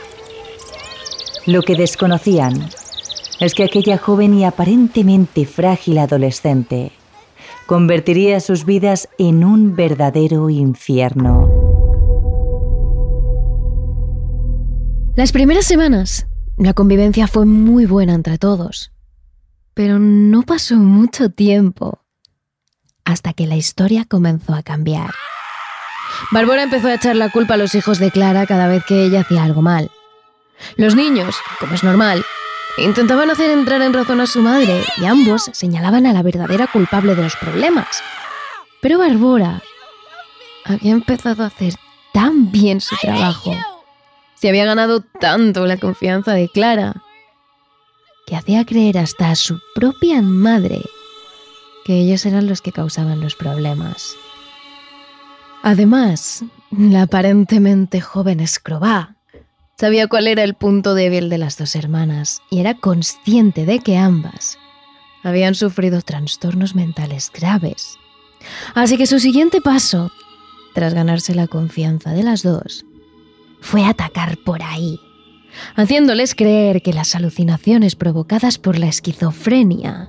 Lo 1.47 1.63
que 1.63 1.77
desconocían 1.77 2.69
es 3.41 3.55
que 3.55 3.65
aquella 3.65 3.97
joven 3.97 4.35
y 4.35 4.45
aparentemente 4.45 5.47
frágil 5.47 5.97
adolescente 5.97 6.93
convertiría 7.67 8.41
sus 8.41 8.65
vidas 8.65 9.09
en 9.19 9.45
un 9.45 9.75
verdadero 9.77 10.49
infierno. 10.51 11.51
Las 15.17 15.33
primeras 15.33 15.67
semanas, 15.67 16.27
la 16.59 16.75
convivencia 16.75 17.27
fue 17.27 17.45
muy 17.45 17.87
buena 17.87 18.15
entre 18.15 18.39
todos. 18.39 18.93
Pero 19.75 19.99
no 19.99 20.43
pasó 20.43 20.77
mucho 20.77 21.31
tiempo 21.31 22.01
hasta 23.05 23.33
que 23.33 23.47
la 23.47 23.57
historia 23.57 24.05
comenzó 24.09 24.55
a 24.55 24.63
cambiar. 24.63 25.11
Bárbara 26.33 26.63
empezó 26.63 26.89
a 26.89 26.95
echar 26.95 27.17
la 27.17 27.31
culpa 27.31 27.55
a 27.55 27.57
los 27.57 27.75
hijos 27.75 27.99
de 27.99 28.11
Clara 28.11 28.47
cada 28.47 28.69
vez 28.69 28.85
que 28.85 29.05
ella 29.05 29.21
hacía 29.21 29.45
algo 29.45 29.63
mal. 29.63 29.91
Los 30.77 30.95
niños, 30.97 31.37
como 31.61 31.75
es 31.75 31.85
normal, 31.85 32.25
intentaban 32.79 33.31
hacer 33.31 33.51
entrar 33.51 33.83
en 33.83 33.93
razón 33.93 34.21
a 34.21 34.27
su 34.27 34.43
madre 34.43 34.83
y 34.99 35.07
ambos 35.07 35.51
señalaban 35.53 36.07
a 36.07 36.13
la 36.13 36.23
verdadera 36.23 36.67
culpable 36.67 37.15
de 37.15 37.23
los 37.23 37.37
problemas. 37.37 38.03
Pero 38.83 38.99
Bárbara 38.99 39.63
había 40.65 40.93
empezado 40.93 41.43
a 41.43 41.47
hacer 41.47 41.75
tan 42.13 42.51
bien 42.51 42.81
su 42.81 42.97
trabajo, 42.97 43.55
se 44.35 44.49
había 44.49 44.65
ganado 44.65 45.01
tanto 45.01 45.67
la 45.67 45.77
confianza 45.77 46.33
de 46.33 46.49
Clara, 46.49 47.03
que 48.27 48.37
hacía 48.37 48.65
creer 48.65 48.99
hasta 48.99 49.31
a 49.31 49.37
su 49.37 49.59
propia 49.75 50.21
madre 50.21 50.83
que 51.85 52.01
ellos 52.01 52.27
eran 52.27 52.49
los 52.49 52.61
que 52.63 52.73
causaban 52.73 53.21
los 53.21 53.37
problemas. 53.37 54.17
Además, 55.63 56.45
la 56.71 57.03
aparentemente 57.03 58.01
joven 58.01 58.41
Escrobá 58.41 59.16
sabía 59.79 60.07
cuál 60.09 60.27
era 60.27 60.43
el 60.43 60.55
punto 60.55 60.95
débil 60.95 61.29
de 61.29 61.39
las 61.39 61.59
dos 61.59 61.77
hermanas 61.77 62.41
y 62.51 62.61
era 62.61 62.75
consciente 62.75 63.67
de 63.67 63.81
que 63.81 63.99
ambas 63.99 64.59
habían 65.23 65.55
sufrido 65.55 66.01
trastornos 66.01 66.75
mentales 66.75 67.31
graves. 67.33 67.99
Así 68.75 68.97
que 68.97 69.07
su 69.07 69.19
siguiente 69.19 69.61
paso, 69.61 70.11
tras 70.75 70.95
ganarse 70.95 71.35
la 71.35 71.47
confianza 71.47 72.13
de 72.13 72.23
las 72.23 72.43
dos, 72.43 72.87
fue 73.61 73.85
atacar 73.85 74.39
por 74.39 74.63
ahí, 74.63 74.99
haciéndoles 75.75 76.35
creer 76.35 76.81
que 76.81 76.93
las 76.93 77.15
alucinaciones 77.15 77.97
provocadas 77.97 78.59
por 78.59 78.79
la 78.79 78.87
esquizofrenia 78.87 80.09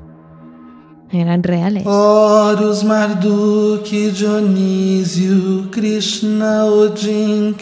eran 1.12 1.44
reales. 1.44 1.84
Horus, 1.86 2.84
Marduk, 2.84 3.86
Dionisio, 3.86 5.72
Krishna, 5.72 6.66
Odin. 6.66 7.56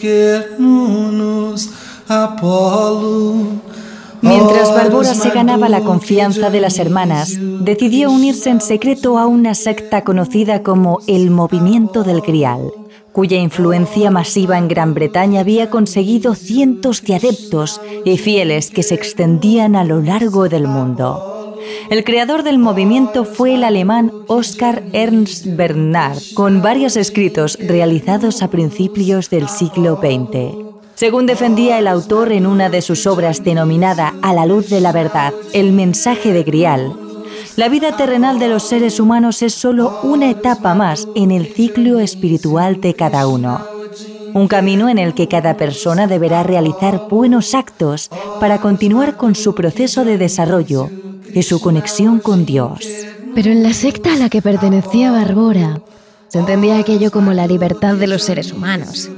Mientras 4.22 4.74
Barbora 4.74 5.14
se 5.14 5.30
ganaba 5.30 5.68
la 5.68 5.80
confianza 5.82 6.50
de 6.50 6.60
las 6.60 6.78
hermanas, 6.78 7.36
decidió 7.60 8.10
unirse 8.10 8.50
en 8.50 8.60
secreto 8.60 9.18
a 9.18 9.26
una 9.26 9.54
secta 9.54 10.02
conocida 10.04 10.62
como 10.62 11.00
el 11.06 11.30
Movimiento 11.30 12.02
del 12.02 12.20
Grial 12.20 12.72
cuya 13.16 13.38
influencia 13.38 14.10
masiva 14.10 14.58
en 14.58 14.68
Gran 14.68 14.92
Bretaña 14.92 15.40
había 15.40 15.70
conseguido 15.70 16.34
cientos 16.34 17.02
de 17.02 17.14
adeptos 17.14 17.80
y 18.04 18.18
fieles 18.18 18.70
que 18.70 18.82
se 18.82 18.94
extendían 18.94 19.74
a 19.74 19.84
lo 19.84 20.02
largo 20.02 20.50
del 20.50 20.68
mundo. 20.68 21.56
El 21.88 22.04
creador 22.04 22.42
del 22.42 22.58
movimiento 22.58 23.24
fue 23.24 23.54
el 23.54 23.64
alemán 23.64 24.12
Oskar 24.26 24.82
Ernst 24.92 25.46
Bernard, 25.46 26.18
con 26.34 26.60
varios 26.60 26.98
escritos 26.98 27.56
realizados 27.58 28.42
a 28.42 28.48
principios 28.48 29.30
del 29.30 29.48
siglo 29.48 29.96
XX. 29.96 30.75
Según 30.96 31.26
defendía 31.26 31.78
el 31.78 31.88
autor 31.88 32.32
en 32.32 32.46
una 32.46 32.70
de 32.70 32.80
sus 32.80 33.06
obras 33.06 33.44
denominada 33.44 34.14
A 34.22 34.32
la 34.32 34.46
luz 34.46 34.70
de 34.70 34.80
la 34.80 34.92
verdad, 34.92 35.34
el 35.52 35.72
mensaje 35.72 36.32
de 36.32 36.42
Grial, 36.42 36.94
la 37.56 37.68
vida 37.68 37.96
terrenal 37.98 38.38
de 38.38 38.48
los 38.48 38.62
seres 38.62 38.98
humanos 38.98 39.42
es 39.42 39.52
solo 39.52 40.00
una 40.02 40.30
etapa 40.30 40.74
más 40.74 41.06
en 41.14 41.32
el 41.32 41.52
ciclo 41.52 42.00
espiritual 42.00 42.80
de 42.80 42.94
cada 42.94 43.26
uno. 43.26 43.60
Un 44.32 44.48
camino 44.48 44.88
en 44.88 44.98
el 44.98 45.12
que 45.12 45.28
cada 45.28 45.58
persona 45.58 46.06
deberá 46.06 46.42
realizar 46.42 47.08
buenos 47.10 47.54
actos 47.54 48.10
para 48.40 48.62
continuar 48.62 49.18
con 49.18 49.34
su 49.34 49.54
proceso 49.54 50.04
de 50.06 50.16
desarrollo 50.16 50.88
y 51.34 51.42
su 51.42 51.60
conexión 51.60 52.20
con 52.20 52.46
Dios. 52.46 52.80
Pero 53.34 53.50
en 53.52 53.62
la 53.62 53.74
secta 53.74 54.14
a 54.14 54.16
la 54.16 54.30
que 54.30 54.40
pertenecía 54.40 55.12
Barbora, 55.12 55.80
se 56.28 56.38
entendía 56.38 56.78
aquello 56.78 57.10
como 57.10 57.34
la 57.34 57.46
libertad 57.46 57.96
de 57.96 58.06
los 58.06 58.22
seres 58.22 58.50
humanos. 58.50 59.10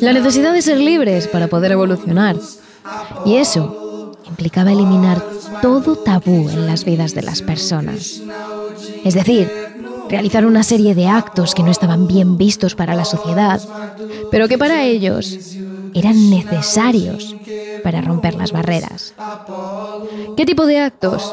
La 0.00 0.12
necesidad 0.12 0.52
de 0.52 0.62
ser 0.62 0.78
libres 0.78 1.28
para 1.28 1.48
poder 1.48 1.72
evolucionar. 1.72 2.36
Y 3.24 3.36
eso 3.36 4.12
implicaba 4.26 4.72
eliminar 4.72 5.22
todo 5.62 5.96
tabú 5.96 6.48
en 6.48 6.66
las 6.66 6.84
vidas 6.84 7.14
de 7.14 7.22
las 7.22 7.42
personas. 7.42 8.20
Es 9.04 9.14
decir, 9.14 9.50
realizar 10.08 10.46
una 10.46 10.62
serie 10.62 10.94
de 10.94 11.06
actos 11.06 11.54
que 11.54 11.62
no 11.62 11.70
estaban 11.70 12.06
bien 12.06 12.36
vistos 12.36 12.74
para 12.74 12.94
la 12.94 13.04
sociedad, 13.04 13.60
pero 14.30 14.48
que 14.48 14.58
para 14.58 14.84
ellos 14.84 15.56
eran 15.94 16.30
necesarios 16.30 17.36
para 17.82 18.00
romper 18.00 18.34
las 18.34 18.52
barreras. 18.52 19.14
¿Qué 20.36 20.44
tipo 20.44 20.66
de 20.66 20.80
actos? 20.80 21.32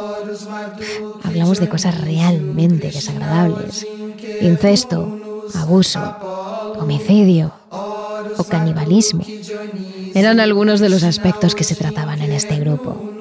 Hablamos 1.24 1.60
de 1.60 1.70
cosas 1.70 2.00
realmente 2.02 2.92
desagradables. 2.92 3.88
Incesto, 4.42 5.48
abuso, 5.56 6.02
homicidio 6.80 7.54
o 8.38 8.44
canibalismo. 8.44 9.24
Eran 10.14 10.40
algunos 10.40 10.80
de 10.80 10.90
los 10.90 11.04
aspectos 11.04 11.56
que 11.56 11.64
se 11.64 11.76
trataban 11.76 12.22
en 12.22 12.32
este 12.32 12.58
grupo. 12.58 13.12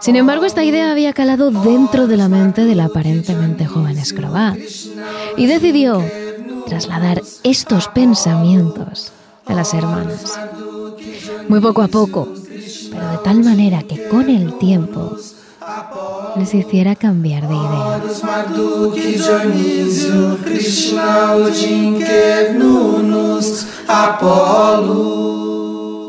Sin 0.00 0.16
embargo, 0.16 0.44
esta 0.44 0.64
idea 0.64 0.90
había 0.90 1.12
calado 1.12 1.50
dentro 1.50 2.06
de 2.06 2.16
la 2.16 2.28
mente 2.28 2.64
del 2.64 2.80
aparentemente 2.80 3.66
joven 3.66 3.98
Escrobá 3.98 4.56
y 5.36 5.46
decidió 5.46 6.02
trasladar 6.66 7.22
estos 7.42 7.88
pensamientos 7.88 9.12
a 9.46 9.54
las 9.54 9.74
hermanas. 9.74 10.38
Muy 11.48 11.60
poco 11.60 11.82
a 11.82 11.88
poco, 11.88 12.28
pero 12.90 13.10
de 13.10 13.18
tal 13.18 13.42
manera 13.42 13.82
que 13.82 14.08
con 14.08 14.30
el 14.30 14.58
tiempo 14.58 15.16
les 16.36 16.54
hiciera 16.54 16.96
cambiar 16.96 17.48
de 17.48 17.54
idea. 17.54 18.00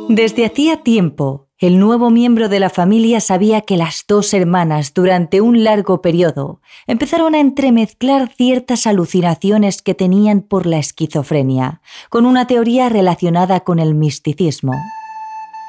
Desde 0.10 0.46
hacía 0.46 0.78
tiempo, 0.78 1.46
el 1.58 1.80
nuevo 1.80 2.10
miembro 2.10 2.50
de 2.50 2.60
la 2.60 2.70
familia 2.70 3.22
sabía 3.22 3.62
que 3.62 3.78
las 3.78 4.04
dos 4.08 4.34
hermanas 4.34 4.94
durante 4.94 5.40
un 5.42 5.64
largo 5.64 6.02
periodo 6.02 6.60
empezaron 6.86 7.34
a 7.34 7.40
entremezclar 7.40 8.30
ciertas 8.36 8.86
alucinaciones 8.88 9.82
que 9.82 9.94
tenían 9.94 10.42
por 10.42 10.66
la 10.66 10.80
esquizofrenia, 10.80 11.82
con 12.10 12.26
una 12.26 12.46
teoría 12.46 12.90
relacionada 12.90 13.62
con 13.62 13.80
el 13.80 13.96
misticismo. 13.96 14.74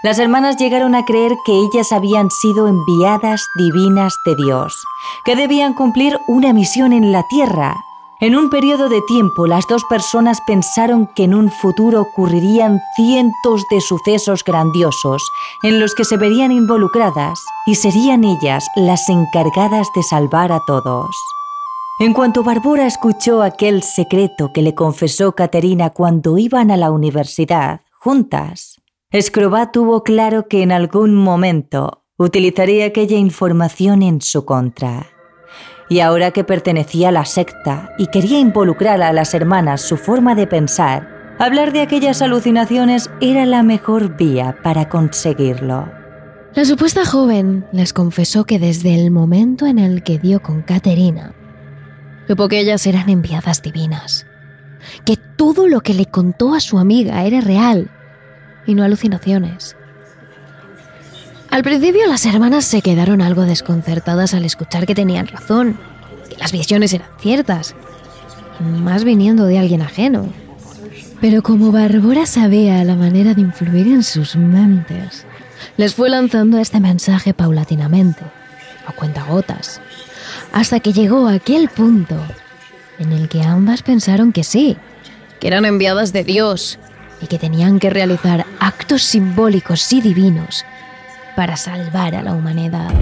Las 0.07 0.21
hermanas 0.21 0.57
llegaron 0.57 0.95
a 0.95 1.05
creer 1.05 1.33
que 1.45 1.53
ellas 1.53 1.91
habían 1.91 2.31
sido 2.31 2.69
enviadas 2.69 3.49
divinas 3.57 4.15
de 4.25 4.37
Dios, 4.37 4.73
que 5.25 5.35
debían 5.35 5.75
cumplir 5.75 6.17
una 6.29 6.53
misión 6.53 6.93
en 6.93 7.11
la 7.11 7.25
tierra 7.25 7.75
en 8.21 8.37
un 8.37 8.49
periodo 8.49 8.89
de 8.89 9.03
tiempo, 9.03 9.49
las 9.49 9.67
dos 9.67 9.83
personas 9.91 10.41
pensaron 10.47 11.09
que 11.17 11.25
en 11.25 11.35
un 11.35 11.51
futuro 11.51 12.03
ocurrirían 12.03 12.81
cientos 12.95 13.65
de 13.69 13.81
sucesos 13.81 14.45
grandiosos 14.45 15.29
en 15.65 15.81
los 15.81 15.97
que 15.97 16.05
se 16.05 16.17
verían 16.17 16.53
involucradas 16.53 17.45
y 17.67 17.75
serían 17.75 18.23
ellas 18.23 18.69
las 18.77 19.09
encargadas 19.09 19.89
de 19.97 20.05
salvar 20.05 20.53
a 20.53 20.61
todos. 20.69 21.11
En 21.99 22.13
cuanto 22.13 22.45
Barbora 22.45 22.87
escuchó 22.87 23.43
aquel 23.43 23.83
secreto 23.83 24.53
que 24.55 24.63
le 24.63 24.77
confesó 24.77 25.33
Caterina 25.33 25.91
cuando 25.91 26.39
iban 26.39 26.71
a 26.71 26.77
la 26.77 26.93
universidad 26.93 27.81
juntas, 27.99 28.76
Escrobá 29.13 29.71
tuvo 29.71 30.03
claro 30.03 30.49
que 30.49 30.63
en 30.63 30.73
algún 30.73 31.15
momento 31.15 32.05
utilizaría 32.17 32.87
aquella 32.87 33.17
información 33.17 34.03
en 34.03 34.21
su 34.21 34.45
contra 34.45 35.07
y 35.89 36.01
ahora 36.01 36.33
que 36.33 36.43
pertenecía 36.43 37.11
a 37.11 37.13
la 37.13 37.25
secta 37.25 37.95
y 37.99 38.09
quería 38.09 38.41
involucrar 38.41 39.01
a 39.03 39.13
las 39.13 39.33
hermanas 39.33 39.81
su 39.81 39.97
forma 39.97 40.35
de 40.35 40.49
pensar, 40.49 41.37
hablar 41.39 41.73
de 41.73 41.83
aquellas 41.83 42.21
alucinaciones 42.21 43.09
era 43.21 43.47
la 43.47 43.63
mejor 43.63 44.17
vía 44.17 44.57
para 44.65 44.89
conseguirlo. 44.89 45.89
La 46.55 46.65
supuesta 46.65 47.05
joven 47.05 47.65
les 47.71 47.93
confesó 47.93 48.45
que 48.45 48.59
desde 48.59 48.97
el 48.97 49.13
momento 49.13 49.67
en 49.67 49.79
el 49.79 50.03
que 50.03 50.19
dio 50.19 50.43
con 50.43 50.63
Caterina, 50.63 51.33
supo 52.27 52.49
que 52.49 52.59
ellas 52.59 52.85
eran 52.89 53.09
enviadas 53.09 53.63
divinas, 53.63 54.27
que 55.05 55.17
todo 55.17 55.69
lo 55.69 55.81
que 55.83 55.95
le 55.95 56.07
contó 56.07 56.55
a 56.55 56.61
su 56.61 56.81
amiga 56.81 57.25
era 57.25 57.41
real 57.41 57.91
y 58.67 58.75
no 58.75 58.85
alucinaciones. 58.85 59.77
Al 61.51 61.63
principio 61.63 62.07
las 62.07 62.27
hermanas 62.27 62.65
se 62.65 62.83
quedaron 62.83 63.23
algo 63.23 63.43
desconcertadas 63.43 64.35
al 64.35 64.45
escuchar 64.45 64.87
que 64.87 64.95
tenían 64.95 65.27
razón, 65.27 65.79
que 66.29 66.37
las 66.37 66.53
visiones 66.53 66.93
eran 66.93 67.09
ciertas, 67.19 67.75
más 68.61 69.05
viniendo 69.05 69.47
de 69.47 69.59
alguien 69.59 69.83
ajeno. 69.83 70.29
Pero 71.21 71.43
como 71.43 71.73
Bárbara 71.73 72.27
sabía 72.27 72.85
la 72.85 72.95
manera 72.95 73.33
de 73.33 73.41
influir 73.41 73.87
en 73.87 74.03
sus 74.03 74.37
mentes, 74.37 75.25
les 75.77 75.95
fue 75.95 76.11
lanzando 76.11 76.59
este 76.59 76.81
mensaje 76.81 77.33
paulatinamente, 77.33 78.23
a 78.87 78.93
cuentagotas, 78.93 79.81
hasta 80.53 80.81
que 80.81 80.93
llegó 80.93 81.27
a 81.27 81.35
aquel 81.35 81.69
punto 81.69 82.17
en 82.99 83.13
el 83.13 83.29
que 83.29 83.43
ambas 83.43 83.83
pensaron 83.83 84.33
que 84.33 84.45
sí, 84.45 84.77
que 85.41 85.49
eran 85.49 85.65
enviadas 85.65 86.13
de 86.13 86.25
Dios 86.25 86.79
y 87.21 87.27
que 87.27 87.39
tenían 87.39 87.79
que 87.79 87.91
realizar 87.91 88.47
actos 88.61 89.03
simbólicos 89.03 89.93
y 89.93 90.01
divinos 90.01 90.65
para 91.35 91.57
salvar 91.57 92.15
a 92.15 92.23
la 92.23 92.33
humanidad. 92.33 92.93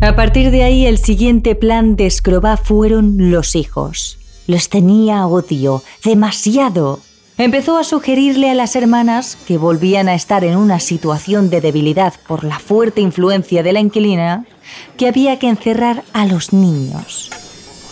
A 0.00 0.16
partir 0.16 0.50
de 0.50 0.62
ahí, 0.62 0.84
el 0.86 0.98
siguiente 0.98 1.54
plan 1.54 1.96
de 1.96 2.10
Scrobá 2.10 2.56
fueron 2.58 3.30
los 3.30 3.54
hijos. 3.56 4.18
Los 4.46 4.68
tenía 4.68 5.26
odio, 5.26 5.82
demasiado. 6.04 7.00
Empezó 7.38 7.78
a 7.78 7.84
sugerirle 7.84 8.50
a 8.50 8.54
las 8.54 8.76
hermanas, 8.76 9.38
que 9.46 9.56
volvían 9.56 10.08
a 10.08 10.14
estar 10.14 10.44
en 10.44 10.56
una 10.56 10.78
situación 10.78 11.48
de 11.48 11.62
debilidad 11.62 12.14
por 12.28 12.44
la 12.44 12.58
fuerte 12.58 13.00
influencia 13.00 13.62
de 13.62 13.72
la 13.72 13.80
inquilina, 13.80 14.44
que 14.98 15.08
había 15.08 15.38
que 15.38 15.48
encerrar 15.48 16.04
a 16.12 16.26
los 16.26 16.52
niños. 16.52 17.30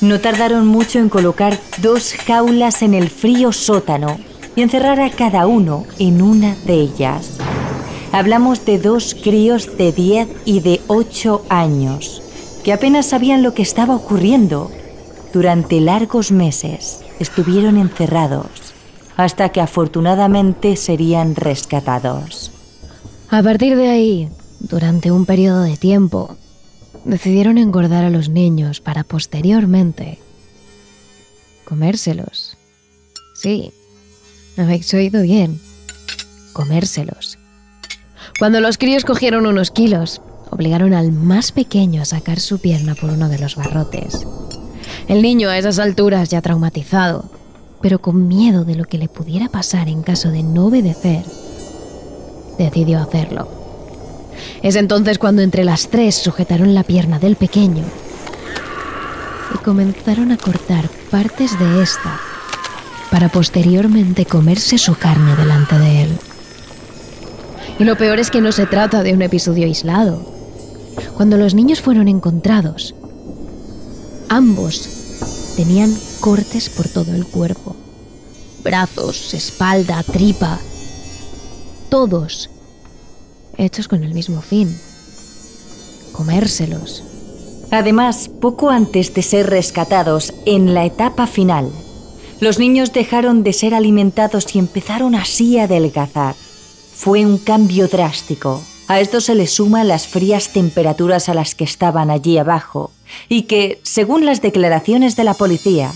No 0.03 0.19
tardaron 0.19 0.67
mucho 0.67 0.99
en 0.99 1.09
colocar 1.09 1.57
dos 1.79 2.15
jaulas 2.15 2.83
en 2.83 2.93
el 2.93 3.09
frío 3.09 3.53
sótano 3.53 4.19
y 4.57 4.63
encerrar 4.63 5.01
a 5.01 5.11
cada 5.11 5.47
uno 5.47 5.87
en 6.01 6.23
una 6.23 6.57
de 6.67 6.75
ellas. 6.75 7.39
Hablamos 8.11 8.65
de 8.65 8.81
dos 8.81 9.15
críos 9.15 9.77
de 9.79 9.93
10 9.93 10.29
y 10.45 10.59
de 10.59 10.81
8 10.89 11.45
años, 11.49 12.21
que 12.65 12.73
apenas 12.73 13.07
sabían 13.07 13.45
lo 13.45 13.55
que 13.55 13.63
estaba 13.63 13.95
ocurriendo. 13.95 14.73
Durante 15.33 15.81
largos 15.81 16.33
meses 16.33 17.05
estuvieron 17.21 17.79
encerrados, 17.79 18.75
hasta 19.17 19.51
que 19.51 19.61
afortunadamente 19.61 20.75
serían 20.75 21.37
rescatados. 21.37 22.51
A 23.31 23.41
partir 23.41 23.77
de 23.77 23.89
ahí, 23.89 24.29
durante 24.59 25.13
un 25.13 25.27
periodo 25.27 25.63
de 25.63 25.77
tiempo, 25.77 26.37
decidieron 27.05 27.59
engordar 27.59 28.05
a 28.05 28.11
los 28.11 28.29
niños 28.29 28.81
para 28.81 29.05
posteriormente 29.05 30.19
comérselos. 31.65 32.57
Sí, 33.35 33.73
habéis 34.59 34.93
oído 34.93 35.23
bien. 35.23 35.59
Comérselos. 36.53 37.39
Cuando 38.39 38.61
los 38.61 38.77
críos 38.77 39.05
cogieron 39.05 39.47
unos 39.47 39.71
kilos, 39.71 40.21
obligaron 40.51 40.93
al 40.93 41.13
más 41.13 41.51
pequeño 41.51 42.03
a 42.03 42.05
sacar 42.05 42.41
su 42.41 42.59
pierna 42.59 42.95
por 42.95 43.11
uno 43.11 43.29
de 43.31 43.39
los 43.39 43.57
barrotes. 43.57 44.27
El 45.09 45.23
niño 45.23 45.49
a 45.49 45.57
esas 45.57 45.79
alturas 45.79 46.29
ya 46.29 46.43
traumatizado, 46.43 47.31
pero 47.81 48.01
con 48.01 48.29
miedo 48.29 48.65
de 48.65 48.75
lo 48.75 48.85
que 48.85 48.99
le 48.99 49.09
pudiera 49.09 49.49
pasar 49.49 49.89
en 49.89 50.03
caso 50.03 50.31
de 50.31 50.43
no 50.43 50.67
obedecer, 50.67 51.25
decidió 52.59 53.01
hacerlo. 53.01 53.62
Es 54.63 54.77
entonces 54.77 55.19
cuando 55.19 55.43
entre 55.43 55.65
las 55.65 55.89
tres 55.89 56.15
sujetaron 56.15 56.75
la 56.75 56.85
pierna 56.85 57.19
del 57.19 57.37
pequeño 57.37 57.85
y 59.55 59.59
comenzaron 59.59 60.33
a 60.33 60.37
cortar 60.37 60.89
partes 61.11 61.59
de 61.59 61.83
esta 61.83 62.21
para 63.11 63.29
posteriormente 63.29 64.25
comerse 64.25 64.79
su 64.79 64.95
carne 64.95 65.37
delante 65.37 65.79
de 65.79 66.03
él. 66.05 66.19
Y 67.79 67.85
lo 67.85 67.97
peor 67.97 68.19
es 68.19 68.31
que 68.31 68.41
no 68.41 68.53
se 68.53 68.67
trata 68.67 69.03
de 69.03 69.13
un 69.13 69.23
episodio 69.23 69.67
aislado. 69.67 70.25
Cuando 71.17 71.37
los 71.37 71.55
niños 71.55 71.81
fueron 71.81 72.09
encontrados, 72.09 72.95
ambos 74.29 74.89
tenían 75.57 75.95
cortes 76.21 76.69
por 76.71 76.89
todo 76.89 77.15
el 77.15 77.27
cuerpo. 77.27 77.77
Brazos, 78.63 79.35
espalda, 79.35 80.03
tripa. 80.05 80.59
Todos 81.91 82.49
hechos 83.57 83.89
con 83.89 84.05
el 84.05 84.15
mismo 84.15 84.41
fin. 84.41 84.77
Comérselos. 86.13 87.03
Además, 87.71 88.29
poco 88.29 88.71
antes 88.71 89.15
de 89.15 89.23
ser 89.23 89.49
rescatados, 89.49 90.35
en 90.45 90.75
la 90.75 90.85
etapa 90.85 91.27
final, 91.27 91.71
los 92.41 92.59
niños 92.59 92.93
dejaron 92.93 93.45
de 93.45 93.53
ser 93.53 93.75
alimentados 93.75 94.55
y 94.55 94.59
empezaron 94.59 95.15
así 95.15 95.59
a 95.59 95.65
adelgazar. 95.65 96.35
Fue 96.35 97.25
un 97.25 97.39
cambio 97.39 97.89
drástico. 97.89 98.61
A 98.89 99.01
esto 99.01 99.21
se 99.21 99.35
le 99.35 99.47
suman 99.47 99.89
las 99.89 100.07
frías 100.07 100.53
temperaturas 100.53 101.29
a 101.29 101.35
las 101.35 101.55
que 101.55 101.65
estaban 101.65 102.11
allí 102.11 102.37
abajo 102.37 102.91
y 103.29 103.43
que, 103.43 103.81
según 103.85 104.27
las 104.27 104.43
declaraciones 104.43 105.17
de 105.17 105.25
la 105.25 105.35
policía, 105.35 105.93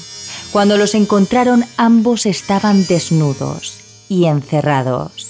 cuando 0.52 0.78
los 0.78 0.94
encontraron 0.94 1.64
ambos 1.76 2.24
estaban 2.26 2.86
desnudos 2.86 3.78
y 4.08 4.26
encerrados. 4.26 5.25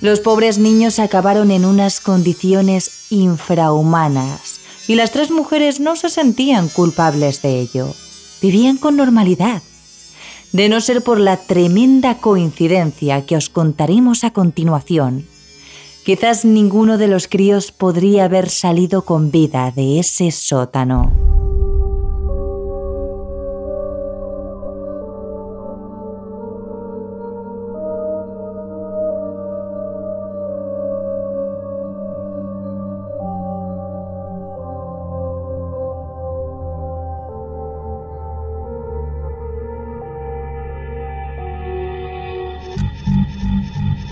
Los 0.00 0.20
pobres 0.20 0.56
niños 0.56 0.98
acabaron 0.98 1.50
en 1.50 1.66
unas 1.66 2.00
condiciones 2.00 3.10
infrahumanas 3.10 4.60
y 4.88 4.94
las 4.94 5.10
tres 5.10 5.30
mujeres 5.30 5.78
no 5.78 5.94
se 5.94 6.08
sentían 6.08 6.68
culpables 6.68 7.42
de 7.42 7.60
ello. 7.60 7.94
Vivían 8.40 8.78
con 8.78 8.96
normalidad. 8.96 9.62
De 10.52 10.70
no 10.70 10.80
ser 10.80 11.02
por 11.02 11.20
la 11.20 11.36
tremenda 11.36 12.16
coincidencia 12.16 13.26
que 13.26 13.36
os 13.36 13.50
contaremos 13.50 14.24
a 14.24 14.32
continuación, 14.32 15.26
quizás 16.04 16.46
ninguno 16.46 16.96
de 16.96 17.06
los 17.06 17.28
críos 17.28 17.70
podría 17.70 18.24
haber 18.24 18.48
salido 18.48 19.04
con 19.04 19.30
vida 19.30 19.70
de 19.70 20.00
ese 20.00 20.30
sótano. 20.30 21.12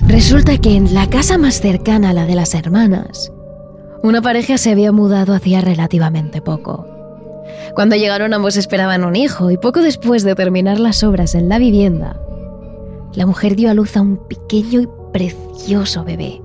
Resulta 0.09 0.57
que 0.57 0.75
en 0.75 0.95
la 0.95 1.11
casa 1.11 1.37
más 1.37 1.61
cercana 1.61 2.11
a 2.11 2.13
la 2.15 2.25
de 2.25 2.35
las 2.35 2.55
hermanas, 2.55 3.31
una 4.03 4.23
pareja 4.23 4.57
se 4.57 4.71
había 4.71 4.91
mudado 4.91 5.35
hacía 5.35 5.61
relativamente 5.61 6.41
poco. 6.41 6.87
Cuando 7.75 7.95
llegaron 7.95 8.33
ambos 8.33 8.57
esperaban 8.57 9.05
un 9.05 9.17
hijo 9.17 9.51
y 9.51 9.59
poco 9.59 9.83
después 9.83 10.25
de 10.25 10.35
terminar 10.35 10.81
las 10.81 11.05
obras 11.05 11.35
en 11.35 11.51
la 11.51 11.59
vivienda, 11.59 12.19
la 13.13 13.27
mujer 13.27 13.55
dio 13.55 13.71
a 13.71 13.75
luz 13.75 13.99
a 13.99 14.01
un 14.01 14.17
pequeño 14.17 14.81
y 14.81 14.89
precioso 15.13 16.05
bebé. 16.05 16.41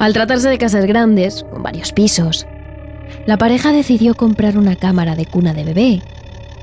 Al 0.00 0.12
tratarse 0.12 0.48
de 0.48 0.58
casas 0.58 0.84
grandes, 0.84 1.44
con 1.44 1.62
varios 1.62 1.92
pisos, 1.92 2.44
la 3.24 3.38
pareja 3.38 3.70
decidió 3.70 4.16
comprar 4.16 4.58
una 4.58 4.74
cámara 4.74 5.14
de 5.14 5.26
cuna 5.26 5.54
de 5.54 5.64
bebé 5.64 6.02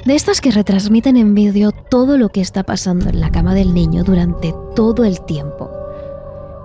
de 0.10 0.16
estas 0.16 0.42
que 0.42 0.50
retransmiten 0.50 1.18
en 1.18 1.36
vídeo 1.36 1.72
todo 1.72 2.18
lo 2.18 2.30
que 2.30 2.42
está 2.42 2.64
pasando 2.64 3.12
en 3.12 3.20
la 3.20 3.30
cama 3.30 3.54
del 3.54 3.76
niño 3.76 4.04
durante 4.04 4.56
todo 4.76 5.04
el 5.04 5.22
tiempo. 5.22 5.70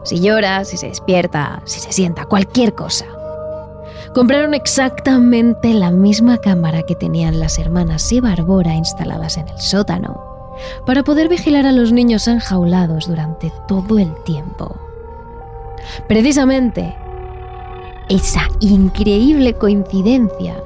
Si 0.03 0.19
llora, 0.19 0.65
si 0.65 0.79
se 0.79 0.89
despierta, 0.89 1.61
si 1.67 1.79
se 1.79 1.93
sienta, 1.93 2.25
cualquier 2.25 2.75
cosa. 2.75 3.05
Compraron 4.15 4.55
exactamente 4.55 5.75
la 5.75 5.91
misma 5.91 6.39
cámara 6.39 6.85
que 6.85 6.95
tenían 6.95 7.39
las 7.39 7.59
hermanas 7.59 8.11
y 8.13 8.21
Barbora 8.21 8.77
instaladas 8.77 9.37
en 9.37 9.47
el 9.47 9.59
sótano, 9.59 10.25
para 10.87 11.03
poder 11.03 11.29
vigilar 11.29 11.67
a 11.67 11.73
los 11.73 11.93
niños 11.93 12.27
enjaulados 12.29 13.09
durante 13.09 13.53
todo 13.69 13.99
el 13.99 14.15
tiempo. 14.25 14.75
Precisamente, 16.09 16.97
esa 18.09 18.49
increíble 18.61 19.53
coincidencia 19.53 20.57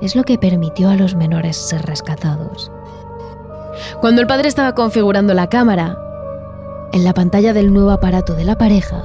es 0.00 0.16
lo 0.16 0.24
que 0.24 0.38
permitió 0.38 0.90
a 0.90 0.96
los 0.96 1.14
menores 1.14 1.56
ser 1.56 1.82
rescatados. 1.86 2.70
Cuando 4.00 4.20
el 4.20 4.26
padre 4.26 4.48
estaba 4.48 4.74
configurando 4.74 5.34
la 5.34 5.48
cámara, 5.48 5.98
en 6.92 7.04
la 7.04 7.14
pantalla 7.14 7.52
del 7.52 7.72
nuevo 7.72 7.90
aparato 7.90 8.34
de 8.34 8.44
la 8.44 8.56
pareja, 8.56 9.04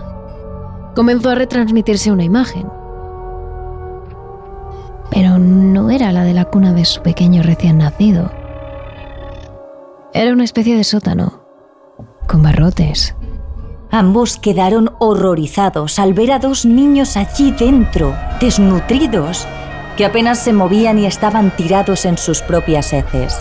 comenzó 0.96 1.30
a 1.32 1.36
retransmitirse 1.36 2.12
una 2.12 2.24
imagen. 2.24 2.68
Pero 5.10 5.38
no 5.38 5.90
era 5.90 6.12
la 6.12 6.24
de 6.24 6.34
la 6.34 6.46
cuna 6.46 6.74
de 6.74 6.86
su 6.86 7.02
pequeño 7.02 7.44
recién 7.44 7.80
nacido. 7.80 8.32
Era 10.14 10.32
una 10.32 10.44
especie 10.44 10.76
de 10.76 10.84
sótano, 10.84 11.44
con 12.28 12.44
barrotes. 12.44 13.16
Ambos 13.92 14.38
quedaron 14.38 14.92
horrorizados 15.00 16.00
al 16.00 16.14
ver 16.14 16.32
a 16.32 16.40
dos 16.40 16.66
niños 16.66 17.16
allí 17.16 17.52
dentro, 17.52 18.16
desnutridos, 18.40 19.48
que 19.96 20.06
apenas 20.06 20.40
se 20.40 20.54
movían 20.54 21.00
y 21.00 21.06
estaban 21.06 21.52
tirados 21.52 22.06
en 22.06 22.18
sus 22.18 22.42
propias 22.42 22.94
heces. 22.94 23.38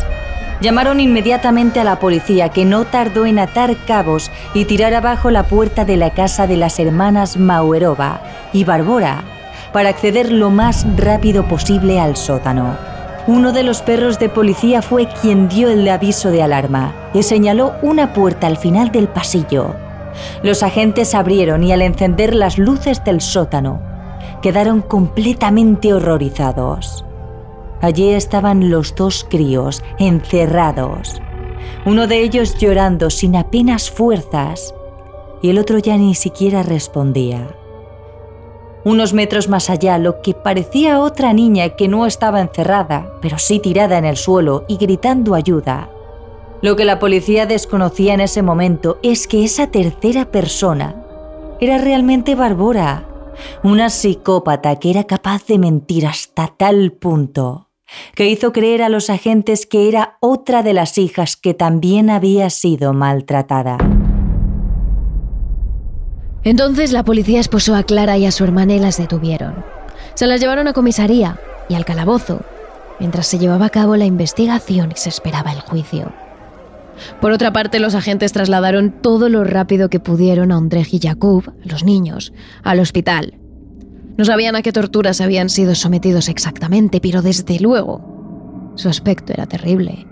Llamaron 0.60 1.00
inmediatamente 1.00 1.80
a 1.80 1.84
la 1.84 1.98
policía, 1.98 2.50
que 2.50 2.64
no 2.64 2.84
tardó 2.84 3.26
en 3.26 3.40
atar 3.40 3.74
cabos 3.84 4.30
y 4.54 4.64
tirar 4.64 4.94
abajo 4.94 5.30
la 5.30 5.42
puerta 5.42 5.84
de 5.84 5.96
la 5.96 6.10
casa 6.10 6.46
de 6.46 6.56
las 6.56 6.78
hermanas 6.78 7.36
Mauerova 7.36 8.20
y 8.52 8.62
Barbora 8.62 9.24
para 9.72 9.88
acceder 9.88 10.30
lo 10.30 10.50
más 10.50 10.86
rápido 10.96 11.48
posible 11.48 11.98
al 11.98 12.16
sótano. 12.16 12.76
Uno 13.26 13.52
de 13.52 13.62
los 13.62 13.82
perros 13.82 14.18
de 14.18 14.28
policía 14.28 14.82
fue 14.82 15.08
quien 15.20 15.48
dio 15.48 15.68
el 15.68 15.88
aviso 15.88 16.30
de 16.30 16.42
alarma 16.42 16.94
y 17.14 17.22
señaló 17.22 17.74
una 17.82 18.12
puerta 18.12 18.46
al 18.46 18.56
final 18.56 18.92
del 18.92 19.08
pasillo. 19.08 19.74
Los 20.42 20.62
agentes 20.62 21.14
abrieron 21.14 21.64
y 21.64 21.72
al 21.72 21.82
encender 21.82 22.34
las 22.34 22.58
luces 22.58 23.02
del 23.04 23.20
sótano, 23.20 23.80
quedaron 24.42 24.82
completamente 24.82 25.94
horrorizados. 25.94 27.04
Allí 27.80 28.10
estaban 28.10 28.70
los 28.70 28.94
dos 28.94 29.26
críos, 29.28 29.82
encerrados. 29.98 31.20
Uno 31.86 32.06
de 32.06 32.20
ellos 32.20 32.56
llorando 32.58 33.10
sin 33.10 33.34
apenas 33.34 33.90
fuerzas 33.90 34.74
y 35.40 35.50
el 35.50 35.58
otro 35.58 35.78
ya 35.78 35.96
ni 35.96 36.14
siquiera 36.14 36.62
respondía. 36.62 37.56
Unos 38.84 39.12
metros 39.14 39.48
más 39.48 39.70
allá, 39.70 39.98
lo 39.98 40.22
que 40.22 40.34
parecía 40.34 41.00
otra 41.00 41.32
niña 41.32 41.70
que 41.70 41.88
no 41.88 42.04
estaba 42.04 42.40
encerrada, 42.40 43.12
pero 43.20 43.38
sí 43.38 43.60
tirada 43.60 43.96
en 43.96 44.04
el 44.04 44.16
suelo 44.16 44.64
y 44.66 44.76
gritando 44.76 45.34
ayuda. 45.34 45.88
Lo 46.62 46.76
que 46.76 46.84
la 46.84 46.98
policía 46.98 47.46
desconocía 47.46 48.14
en 48.14 48.20
ese 48.20 48.42
momento 48.42 48.98
es 49.02 49.26
que 49.26 49.44
esa 49.44 49.68
tercera 49.68 50.26
persona 50.26 50.96
era 51.60 51.78
realmente 51.78 52.34
Barbora, 52.34 53.06
una 53.62 53.90
psicópata 53.90 54.76
que 54.76 54.90
era 54.90 55.04
capaz 55.04 55.46
de 55.46 55.58
mentir 55.58 56.06
hasta 56.06 56.48
tal 56.48 56.92
punto 56.92 57.68
que 58.14 58.28
hizo 58.28 58.52
creer 58.52 58.82
a 58.82 58.88
los 58.88 59.10
agentes 59.10 59.66
que 59.66 59.88
era 59.88 60.16
otra 60.20 60.62
de 60.62 60.72
las 60.72 60.98
hijas 60.98 61.36
que 61.36 61.54
también 61.54 62.10
había 62.10 62.50
sido 62.50 62.92
maltratada. 62.92 63.78
Entonces 66.44 66.92
la 66.92 67.04
policía 67.04 67.40
esposó 67.40 67.74
a 67.74 67.84
Clara 67.84 68.18
y 68.18 68.26
a 68.26 68.32
su 68.32 68.44
hermana 68.44 68.74
y 68.74 68.78
las 68.78 68.96
detuvieron. 68.96 69.64
Se 70.14 70.26
las 70.26 70.40
llevaron 70.40 70.66
a 70.68 70.72
comisaría 70.72 71.38
y 71.68 71.74
al 71.74 71.84
calabozo, 71.84 72.40
mientras 72.98 73.26
se 73.26 73.38
llevaba 73.38 73.66
a 73.66 73.70
cabo 73.70 73.96
la 73.96 74.04
investigación 74.04 74.92
y 74.92 74.98
se 74.98 75.08
esperaba 75.08 75.52
el 75.52 75.60
juicio. 75.60 76.12
Por 77.20 77.32
otra 77.32 77.52
parte, 77.52 77.80
los 77.80 77.94
agentes 77.94 78.32
trasladaron 78.32 78.90
todo 79.02 79.28
lo 79.28 79.44
rápido 79.44 79.88
que 79.88 80.00
pudieron 80.00 80.52
a 80.52 80.58
Ondrej 80.58 80.94
y 80.94 81.00
Jakub, 81.00 81.52
los 81.64 81.84
niños, 81.84 82.32
al 82.62 82.80
hospital. 82.80 83.38
No 84.16 84.24
sabían 84.24 84.56
a 84.56 84.62
qué 84.62 84.72
torturas 84.72 85.20
habían 85.20 85.48
sido 85.48 85.74
sometidos 85.74 86.28
exactamente, 86.28 87.00
pero 87.00 87.22
desde 87.22 87.58
luego 87.60 88.72
su 88.76 88.88
aspecto 88.88 89.32
era 89.32 89.46
terrible. 89.46 90.06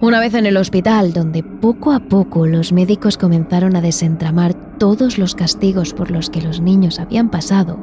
Una 0.00 0.20
vez 0.20 0.34
en 0.34 0.46
el 0.46 0.56
hospital, 0.56 1.12
donde 1.12 1.42
poco 1.42 1.92
a 1.92 2.00
poco 2.00 2.46
los 2.46 2.72
médicos 2.72 3.16
comenzaron 3.16 3.76
a 3.76 3.80
desentramar 3.80 4.54
todos 4.78 5.18
los 5.18 5.34
castigos 5.34 5.92
por 5.92 6.10
los 6.10 6.30
que 6.30 6.42
los 6.42 6.60
niños 6.60 6.98
habían 6.98 7.30
pasado, 7.30 7.78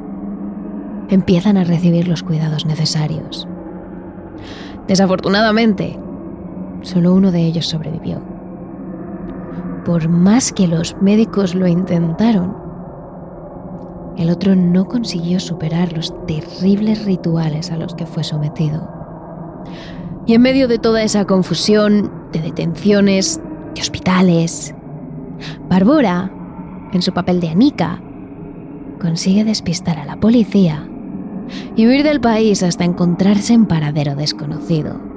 empiezan 1.08 1.56
a 1.56 1.64
recibir 1.64 2.08
los 2.08 2.22
cuidados 2.22 2.66
necesarios. 2.66 3.48
Desafortunadamente, 4.88 5.98
Solo 6.86 7.14
uno 7.14 7.32
de 7.32 7.40
ellos 7.40 7.66
sobrevivió. 7.66 8.20
Por 9.84 10.08
más 10.08 10.52
que 10.52 10.68
los 10.68 10.96
médicos 11.02 11.56
lo 11.56 11.66
intentaron, 11.66 12.56
el 14.16 14.30
otro 14.30 14.54
no 14.54 14.84
consiguió 14.86 15.40
superar 15.40 15.92
los 15.94 16.14
terribles 16.28 17.04
rituales 17.04 17.72
a 17.72 17.76
los 17.76 17.96
que 17.96 18.06
fue 18.06 18.22
sometido. 18.22 18.88
Y 20.26 20.34
en 20.34 20.42
medio 20.42 20.68
de 20.68 20.78
toda 20.78 21.02
esa 21.02 21.24
confusión, 21.24 22.12
de 22.30 22.38
detenciones, 22.38 23.40
de 23.74 23.80
hospitales, 23.80 24.72
Barbora, 25.68 26.30
en 26.92 27.02
su 27.02 27.12
papel 27.12 27.40
de 27.40 27.48
Anika, 27.48 28.00
consigue 29.00 29.42
despistar 29.42 29.98
a 29.98 30.04
la 30.04 30.20
policía 30.20 30.88
y 31.74 31.88
huir 31.88 32.04
del 32.04 32.20
país 32.20 32.62
hasta 32.62 32.84
encontrarse 32.84 33.54
en 33.54 33.66
paradero 33.66 34.14
desconocido. 34.14 35.15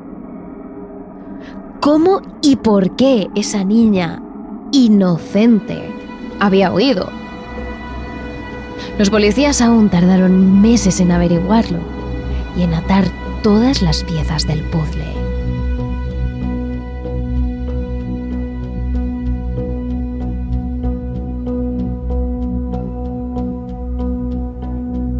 ¿Cómo 1.82 2.22
y 2.42 2.58
por 2.58 2.98
qué 2.98 3.30
esa 3.36 3.64
niña 3.64 4.22
inocente 4.74 5.90
había 6.38 6.74
huido? 6.74 7.10
Los 8.98 9.10
policías 9.10 9.62
aún 9.62 9.90
tardaron 9.90 10.62
meses 10.62 11.00
en 11.00 11.14
averiguarlo 11.14 11.80
y 12.58 12.64
en 12.64 12.74
atar 12.74 13.06
todas 13.44 13.82
las 13.82 14.04
piezas 14.04 14.46
del 14.46 14.62
puzzle. 14.64 15.06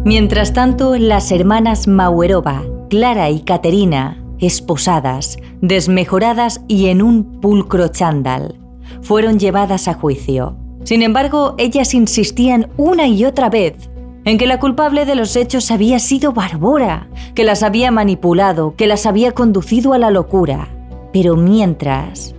Mientras 0.04 0.52
tanto, 0.52 0.98
las 0.98 1.32
hermanas 1.32 1.88
Mauerova, 1.88 2.64
Clara 2.90 3.30
y 3.30 3.40
Caterina, 3.40 4.19
esposadas, 4.40 5.38
desmejoradas 5.60 6.62
y 6.68 6.88
en 6.88 7.02
un 7.02 7.40
pulcro 7.40 7.88
chándal. 7.88 8.58
Fueron 9.02 9.38
llevadas 9.38 9.88
a 9.88 9.94
juicio. 9.94 10.56
Sin 10.84 11.02
embargo, 11.02 11.54
ellas 11.58 11.94
insistían 11.94 12.68
una 12.76 13.06
y 13.06 13.24
otra 13.24 13.50
vez 13.50 13.90
en 14.24 14.38
que 14.38 14.46
la 14.46 14.60
culpable 14.60 15.06
de 15.06 15.14
los 15.14 15.36
hechos 15.36 15.70
había 15.70 15.98
sido 15.98 16.32
Barbora, 16.32 17.08
que 17.34 17.44
las 17.44 17.62
había 17.62 17.90
manipulado, 17.90 18.74
que 18.76 18.86
las 18.86 19.06
había 19.06 19.32
conducido 19.32 19.92
a 19.92 19.98
la 19.98 20.10
locura. 20.10 20.68
Pero 21.12 21.36
mientras, 21.36 22.34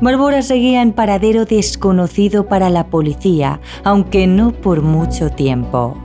Barbora 0.00 0.42
seguía 0.42 0.82
en 0.82 0.92
paradero 0.92 1.44
desconocido 1.44 2.46
para 2.46 2.68
la 2.68 2.86
policía, 2.88 3.60
aunque 3.84 4.26
no 4.26 4.52
por 4.52 4.82
mucho 4.82 5.30
tiempo. 5.30 5.96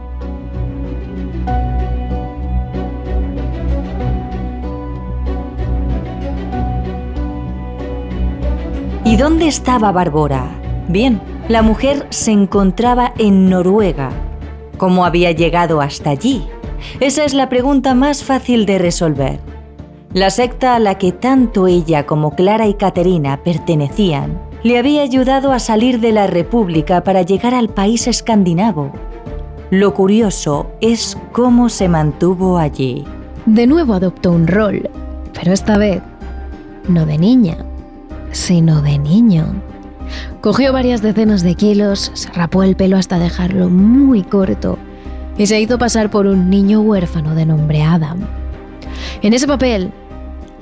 ¿Y 9.10 9.18
dónde 9.18 9.48
estaba 9.48 9.92
Barbora? 9.92 10.52
Bien, 10.88 11.20
la 11.48 11.64
mujer 11.64 12.06
se 12.12 12.30
encontraba 12.30 13.12
en 13.18 13.50
Noruega. 13.50 14.12
¿Cómo 14.78 15.04
había 15.04 15.32
llegado 15.32 15.82
hasta 15.82 16.12
allí? 16.12 16.46
Esa 17.00 17.26
es 17.26 17.34
la 17.34 17.50
pregunta 17.50 17.96
más 17.96 18.24
fácil 18.24 18.68
de 18.68 18.78
resolver. 18.78 19.40
La 20.14 20.30
secta 20.30 20.76
a 20.76 20.80
la 20.80 21.00
que 21.00 21.12
tanto 21.12 21.66
ella 21.66 22.06
como 22.06 22.36
Clara 22.36 22.68
y 22.68 22.76
Caterina 22.76 23.42
pertenecían 23.44 24.40
le 24.62 24.78
había 24.78 25.02
ayudado 25.02 25.54
a 25.54 25.58
salir 25.58 26.00
de 26.02 26.12
la 26.12 26.28
República 26.28 27.04
para 27.04 27.24
llegar 27.24 27.56
al 27.56 27.70
país 27.70 28.06
escandinavo. 28.06 28.92
Lo 29.72 29.96
curioso 29.96 30.70
es 30.82 31.18
cómo 31.32 31.70
se 31.70 31.90
mantuvo 31.90 32.60
allí. 32.60 33.06
De 33.48 33.66
nuevo 33.66 33.96
adoptó 33.96 34.32
un 34.32 34.46
rol, 34.46 34.88
pero 35.34 35.52
esta 35.52 35.80
vez 35.80 36.00
no 36.88 37.08
de 37.08 37.18
niña, 37.18 37.58
sino 38.32 38.82
de 38.82 38.98
niño. 38.98 39.62
Cogió 40.42 40.74
varias 40.74 41.02
decenas 41.02 41.44
de 41.44 41.56
kilos, 41.56 42.12
se 42.14 42.32
rapó 42.32 42.64
el 42.64 42.76
pelo 42.76 42.98
hasta 42.98 43.20
dejarlo 43.20 43.70
muy 43.70 44.24
corto 44.24 44.78
y 45.38 45.46
se 45.48 45.60
hizo 45.60 45.78
pasar 45.78 46.10
por 46.10 46.28
un 46.28 46.50
niño 46.50 46.82
huérfano 46.82 47.36
de 47.36 47.46
nombre 47.46 47.82
Adam. 47.84 48.20
En 49.22 49.34
ese 49.34 49.48
papel, 49.48 49.92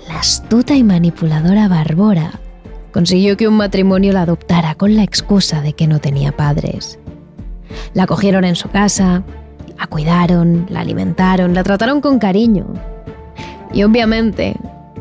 la 0.08 0.20
astuta 0.20 0.76
y 0.76 0.84
manipuladora 0.84 1.68
Barbora 1.68 2.40
consiguió 2.92 3.38
que 3.38 3.48
un 3.48 3.58
matrimonio 3.58 4.14
la 4.14 4.24
adoptara 4.24 4.76
con 4.76 4.96
la 4.96 5.04
excusa 5.04 5.62
de 5.62 5.74
que 5.74 5.88
no 5.88 6.00
tenía 6.00 6.32
padres. 6.32 7.00
La 7.94 8.04
acogieron 8.04 8.44
en 8.44 8.56
su 8.56 8.70
casa, 8.70 9.24
la 9.78 9.88
cuidaron, 9.88 10.66
la 10.70 10.82
alimentaron, 10.82 11.54
la 11.54 11.64
trataron 11.64 12.02
con 12.02 12.20
cariño. 12.20 12.66
Y 13.74 13.84
obviamente, 13.84 14.56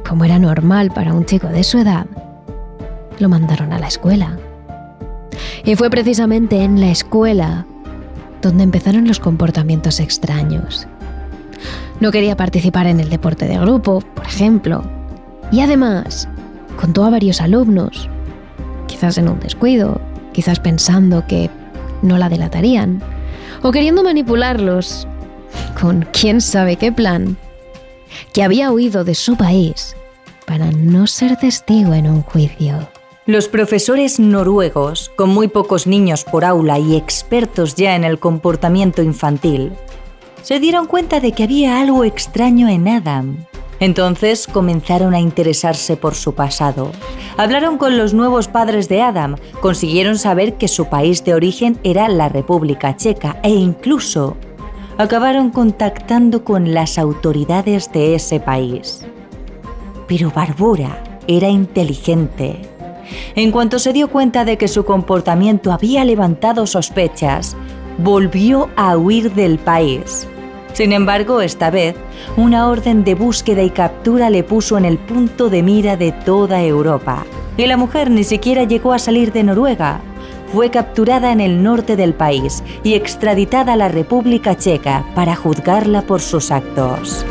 como 0.06 0.24
era 0.24 0.38
normal 0.38 0.90
para 0.90 1.14
un 1.14 1.24
chico 1.24 1.48
de 1.48 1.64
su 1.64 1.78
edad, 1.78 2.06
lo 3.18 3.28
mandaron 3.28 3.72
a 3.72 3.78
la 3.78 3.88
escuela. 3.88 4.38
Y 5.64 5.74
fue 5.74 5.90
precisamente 5.90 6.62
en 6.62 6.80
la 6.80 6.90
escuela 6.90 7.66
donde 8.42 8.64
empezaron 8.64 9.08
los 9.08 9.20
comportamientos 9.20 10.00
extraños. 10.00 10.86
No 12.00 12.12
quería 12.12 12.36
participar 12.36 12.86
en 12.86 13.00
el 13.00 13.08
deporte 13.08 13.46
de 13.46 13.58
grupo, 13.58 14.00
por 14.14 14.26
ejemplo. 14.26 14.84
Y 15.50 15.60
además, 15.60 16.28
contó 16.78 17.04
a 17.04 17.10
varios 17.10 17.40
alumnos, 17.40 18.08
quizás 18.86 19.18
en 19.18 19.28
un 19.28 19.40
descuido, 19.40 20.00
quizás 20.32 20.60
pensando 20.60 21.26
que 21.26 21.50
no 22.02 22.18
la 22.18 22.28
delatarían, 22.28 23.02
o 23.62 23.72
queriendo 23.72 24.02
manipularlos 24.02 25.08
con 25.80 26.06
quién 26.12 26.40
sabe 26.40 26.76
qué 26.76 26.92
plan, 26.92 27.36
que 28.32 28.42
había 28.42 28.70
huido 28.70 29.04
de 29.04 29.14
su 29.14 29.36
país 29.36 29.96
para 30.46 30.70
no 30.70 31.06
ser 31.06 31.36
testigo 31.36 31.94
en 31.94 32.08
un 32.08 32.22
juicio. 32.22 32.88
Los 33.26 33.48
profesores 33.48 34.20
noruegos, 34.20 35.10
con 35.16 35.30
muy 35.30 35.48
pocos 35.48 35.88
niños 35.88 36.22
por 36.22 36.44
aula 36.44 36.78
y 36.78 36.94
expertos 36.94 37.74
ya 37.74 37.96
en 37.96 38.04
el 38.04 38.20
comportamiento 38.20 39.02
infantil, 39.02 39.72
se 40.42 40.60
dieron 40.60 40.86
cuenta 40.86 41.18
de 41.18 41.32
que 41.32 41.42
había 41.42 41.80
algo 41.80 42.04
extraño 42.04 42.68
en 42.68 42.86
Adam. 42.86 43.44
Entonces 43.80 44.46
comenzaron 44.46 45.12
a 45.12 45.18
interesarse 45.18 45.96
por 45.96 46.14
su 46.14 46.36
pasado. 46.36 46.92
Hablaron 47.36 47.78
con 47.78 47.98
los 47.98 48.14
nuevos 48.14 48.46
padres 48.46 48.88
de 48.88 49.02
Adam, 49.02 49.34
consiguieron 49.60 50.18
saber 50.18 50.54
que 50.54 50.68
su 50.68 50.86
país 50.86 51.24
de 51.24 51.34
origen 51.34 51.80
era 51.82 52.06
la 52.06 52.28
República 52.28 52.96
Checa 52.96 53.40
e 53.42 53.50
incluso 53.50 54.36
acabaron 54.98 55.50
contactando 55.50 56.44
con 56.44 56.74
las 56.74 56.96
autoridades 56.96 57.90
de 57.90 58.14
ese 58.14 58.38
país. 58.38 59.04
Pero 60.06 60.30
Barbora 60.30 61.02
era 61.26 61.48
inteligente 61.48 62.75
en 63.34 63.50
cuanto 63.50 63.78
se 63.78 63.92
dio 63.92 64.08
cuenta 64.08 64.44
de 64.44 64.58
que 64.58 64.68
su 64.68 64.84
comportamiento 64.84 65.72
había 65.72 66.04
levantado 66.04 66.66
sospechas, 66.66 67.56
volvió 67.98 68.68
a 68.76 68.96
huir 68.96 69.32
del 69.34 69.58
país. 69.58 70.26
Sin 70.72 70.92
embargo, 70.92 71.40
esta 71.40 71.70
vez, 71.70 71.96
una 72.36 72.68
orden 72.68 73.02
de 73.02 73.14
búsqueda 73.14 73.62
y 73.62 73.70
captura 73.70 74.28
le 74.28 74.44
puso 74.44 74.76
en 74.76 74.84
el 74.84 74.98
punto 74.98 75.48
de 75.48 75.62
mira 75.62 75.96
de 75.96 76.12
toda 76.12 76.62
Europa. 76.62 77.24
Y 77.56 77.64
la 77.64 77.78
mujer 77.78 78.10
ni 78.10 78.24
siquiera 78.24 78.64
llegó 78.64 78.92
a 78.92 78.98
salir 78.98 79.32
de 79.32 79.42
Noruega. 79.42 80.00
Fue 80.52 80.70
capturada 80.70 81.32
en 81.32 81.40
el 81.40 81.62
norte 81.62 81.96
del 81.96 82.12
país 82.12 82.62
y 82.84 82.92
extraditada 82.92 83.72
a 83.72 83.76
la 83.76 83.88
República 83.88 84.56
Checa 84.56 85.06
para 85.14 85.34
juzgarla 85.34 86.02
por 86.02 86.20
sus 86.20 86.50
actos. 86.50 87.24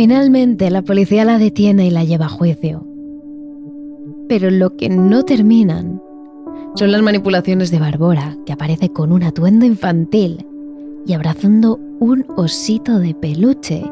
Finalmente, 0.00 0.70
la 0.70 0.80
policía 0.80 1.26
la 1.26 1.36
detiene 1.36 1.84
y 1.84 1.90
la 1.90 2.04
lleva 2.04 2.24
a 2.24 2.30
juicio. 2.30 2.86
Pero 4.30 4.50
lo 4.50 4.74
que 4.74 4.88
no 4.88 5.24
terminan 5.24 6.00
son 6.74 6.90
las 6.90 7.02
manipulaciones 7.02 7.70
de 7.70 7.80
Barbora, 7.80 8.34
que 8.46 8.54
aparece 8.54 8.88
con 8.88 9.12
un 9.12 9.24
atuendo 9.24 9.66
infantil 9.66 10.46
y 11.04 11.12
abrazando 11.12 11.78
un 11.98 12.24
osito 12.38 12.98
de 12.98 13.14
peluche, 13.14 13.82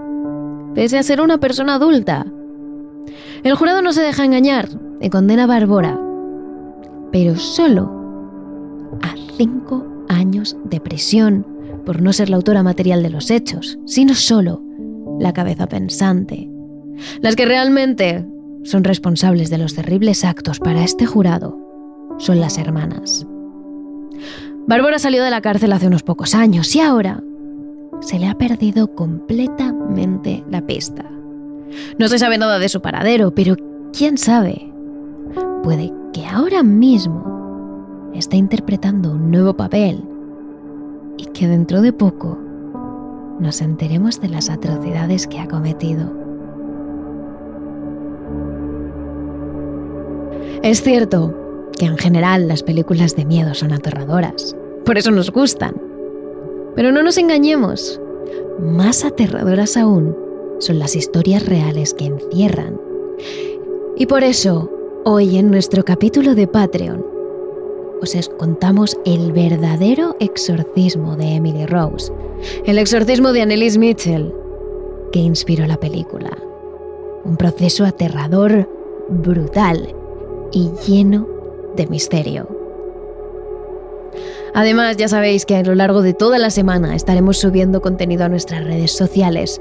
pese 0.75 0.97
a 0.97 1.03
ser 1.03 1.21
una 1.21 1.37
persona 1.37 1.75
adulta. 1.75 2.25
El 3.43 3.55
jurado 3.55 3.83
no 3.83 3.93
se 3.93 4.01
deja 4.01 4.25
engañar 4.25 4.67
y 5.03 5.11
condena 5.11 5.45
a 5.45 5.49
Barbora, 5.49 6.01
pero 7.13 7.37
solo 7.37 7.93
a 9.03 9.15
cinco 9.37 9.87
años 10.09 10.57
de 10.71 10.81
prisión 10.81 11.47
por 11.85 12.01
no 12.01 12.15
ser 12.15 12.31
la 12.31 12.37
autora 12.37 12.63
material 12.63 13.03
de 13.03 13.11
los 13.11 13.31
hechos, 13.31 13.79
sino 13.85 14.15
solo 14.15 14.63
la 15.19 15.33
cabeza 15.33 15.67
pensante. 15.67 16.49
Las 17.21 17.37
que 17.37 17.47
realmente 17.47 18.27
son 18.65 18.85
responsables 18.85 19.51
de 19.51 19.59
los 19.59 19.75
terribles 19.75 20.25
actos 20.25 20.59
para 20.59 20.83
este 20.83 21.07
jurado 21.07 21.59
son 22.19 22.41
las 22.41 22.59
hermanas. 22.59 23.27
Bárbara 24.67 24.99
salió 24.99 25.25
de 25.25 25.31
la 25.31 25.41
cárcel 25.41 25.73
hace 25.73 25.87
unos 25.87 26.03
pocos 26.03 26.35
años 26.35 26.75
y 26.77 26.81
ahora 26.81 27.23
se 28.01 28.19
le 28.19 28.29
ha 28.29 28.35
perdido 28.37 28.95
completamente 28.95 30.45
la 30.51 30.61
pista. 30.67 31.05
No 31.99 32.09
se 32.09 32.19
sabe 32.19 32.39
nada 32.39 32.59
de 32.59 32.69
su 32.69 32.81
paradero, 32.81 33.35
pero 33.35 33.57
quién 33.97 34.19
sabe. 34.19 34.73
Puede 35.63 35.93
que 36.13 36.27
ahora 36.27 36.63
mismo 36.63 38.11
esté 38.15 38.37
interpretando 38.37 39.13
un 39.13 39.31
nuevo 39.31 39.57
papel 39.57 40.03
y 41.17 41.25
que 41.27 41.49
dentro 41.49 41.83
de 41.83 41.93
poco 41.93 42.39
nos 43.41 43.61
enteremos 43.61 44.21
de 44.21 44.29
las 44.29 44.51
atrocidades 44.51 45.27
que 45.27 45.39
ha 45.39 45.49
cometido. 45.49 46.13
Es 50.63 50.83
cierto 50.83 51.35
que 51.79 51.87
en 51.87 51.97
general 51.97 52.49
las 52.49 52.63
películas 52.63 53.15
de 53.15 53.25
miedo 53.25 53.55
son 53.55 53.73
aterradoras, 53.73 54.57
por 54.85 54.99
eso 54.99 55.11
nos 55.11 55.31
gustan. 55.31 55.81
Pero 56.75 56.93
no 56.93 57.03
nos 57.03 57.19
engañemos, 57.19 58.01
más 58.59 59.05
aterradoras 59.05 59.77
aún 59.77 60.17
son 60.59 60.79
las 60.79 60.97
historias 60.97 61.47
reales 61.47 61.95
que 61.95 62.07
encierran. 62.07 62.81
Y 63.97 64.07
por 64.07 64.25
eso, 64.25 64.71
hoy 65.05 65.39
en 65.39 65.51
nuestro 65.51 65.85
capítulo 65.85 66.35
de 66.35 66.47
Patreon, 66.47 67.18
os 68.03 68.29
contamos 68.39 68.97
el 69.05 69.33
verdadero 69.33 70.17
exorcismo 70.21 71.17
de 71.17 71.35
Emily 71.35 71.67
Rose, 71.67 72.13
el 72.65 72.79
exorcismo 72.79 73.33
de 73.33 73.43
Annelies 73.43 73.79
Mitchell, 73.79 74.33
que 75.13 75.21
inspiró 75.21 75.67
la 75.67 75.79
película. 75.79 76.31
Un 77.25 77.37
proceso 77.37 77.85
aterrador, 77.85 78.69
brutal 79.09 79.95
y 80.53 80.71
lleno 80.87 81.27
de 81.77 81.87
misterio. 81.87 82.49
Además, 84.55 84.97
ya 84.97 85.09
sabéis 85.09 85.45
que 85.45 85.57
a 85.57 85.63
lo 85.63 85.75
largo 85.75 86.03
de 86.03 86.15
toda 86.15 86.39
la 86.39 86.51
semana 86.51 86.97
estaremos 86.97 87.39
subiendo 87.39 87.81
contenido 87.81 88.25
a 88.25 88.29
nuestras 88.29 88.65
redes 88.65 88.93
sociales 88.93 89.61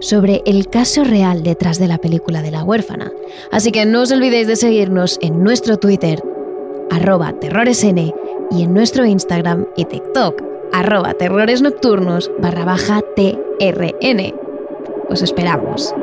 sobre 0.00 0.42
el 0.44 0.68
caso 0.68 1.04
real 1.04 1.42
detrás 1.42 1.78
de 1.78 1.88
la 1.88 1.98
película 1.98 2.42
de 2.42 2.50
la 2.50 2.64
huérfana. 2.64 3.12
Así 3.50 3.72
que 3.72 3.86
no 3.86 4.02
os 4.02 4.12
olvidéis 4.12 4.46
de 4.46 4.56
seguirnos 4.56 5.18
en 5.22 5.42
nuestro 5.42 5.78
Twitter, 5.78 6.22
arroba 6.90 7.32
terroresn, 7.32 8.12
y 8.50 8.62
en 8.62 8.74
nuestro 8.74 9.04
Instagram 9.04 9.66
y 9.76 9.84
TikTok, 9.84 10.42
arroba 10.72 11.14
terrores 11.14 11.62
nocturnos 11.62 12.30
barra 12.38 12.64
baja 12.64 13.00
TRN. 13.16 14.34
Os 15.08 15.22
esperamos. 15.22 15.94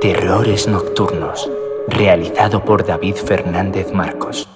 Terrores 0.00 0.68
Nocturnos, 0.68 1.50
realizado 1.88 2.64
por 2.64 2.84
David 2.84 3.14
Fernández 3.14 3.92
Marcos. 3.92 4.46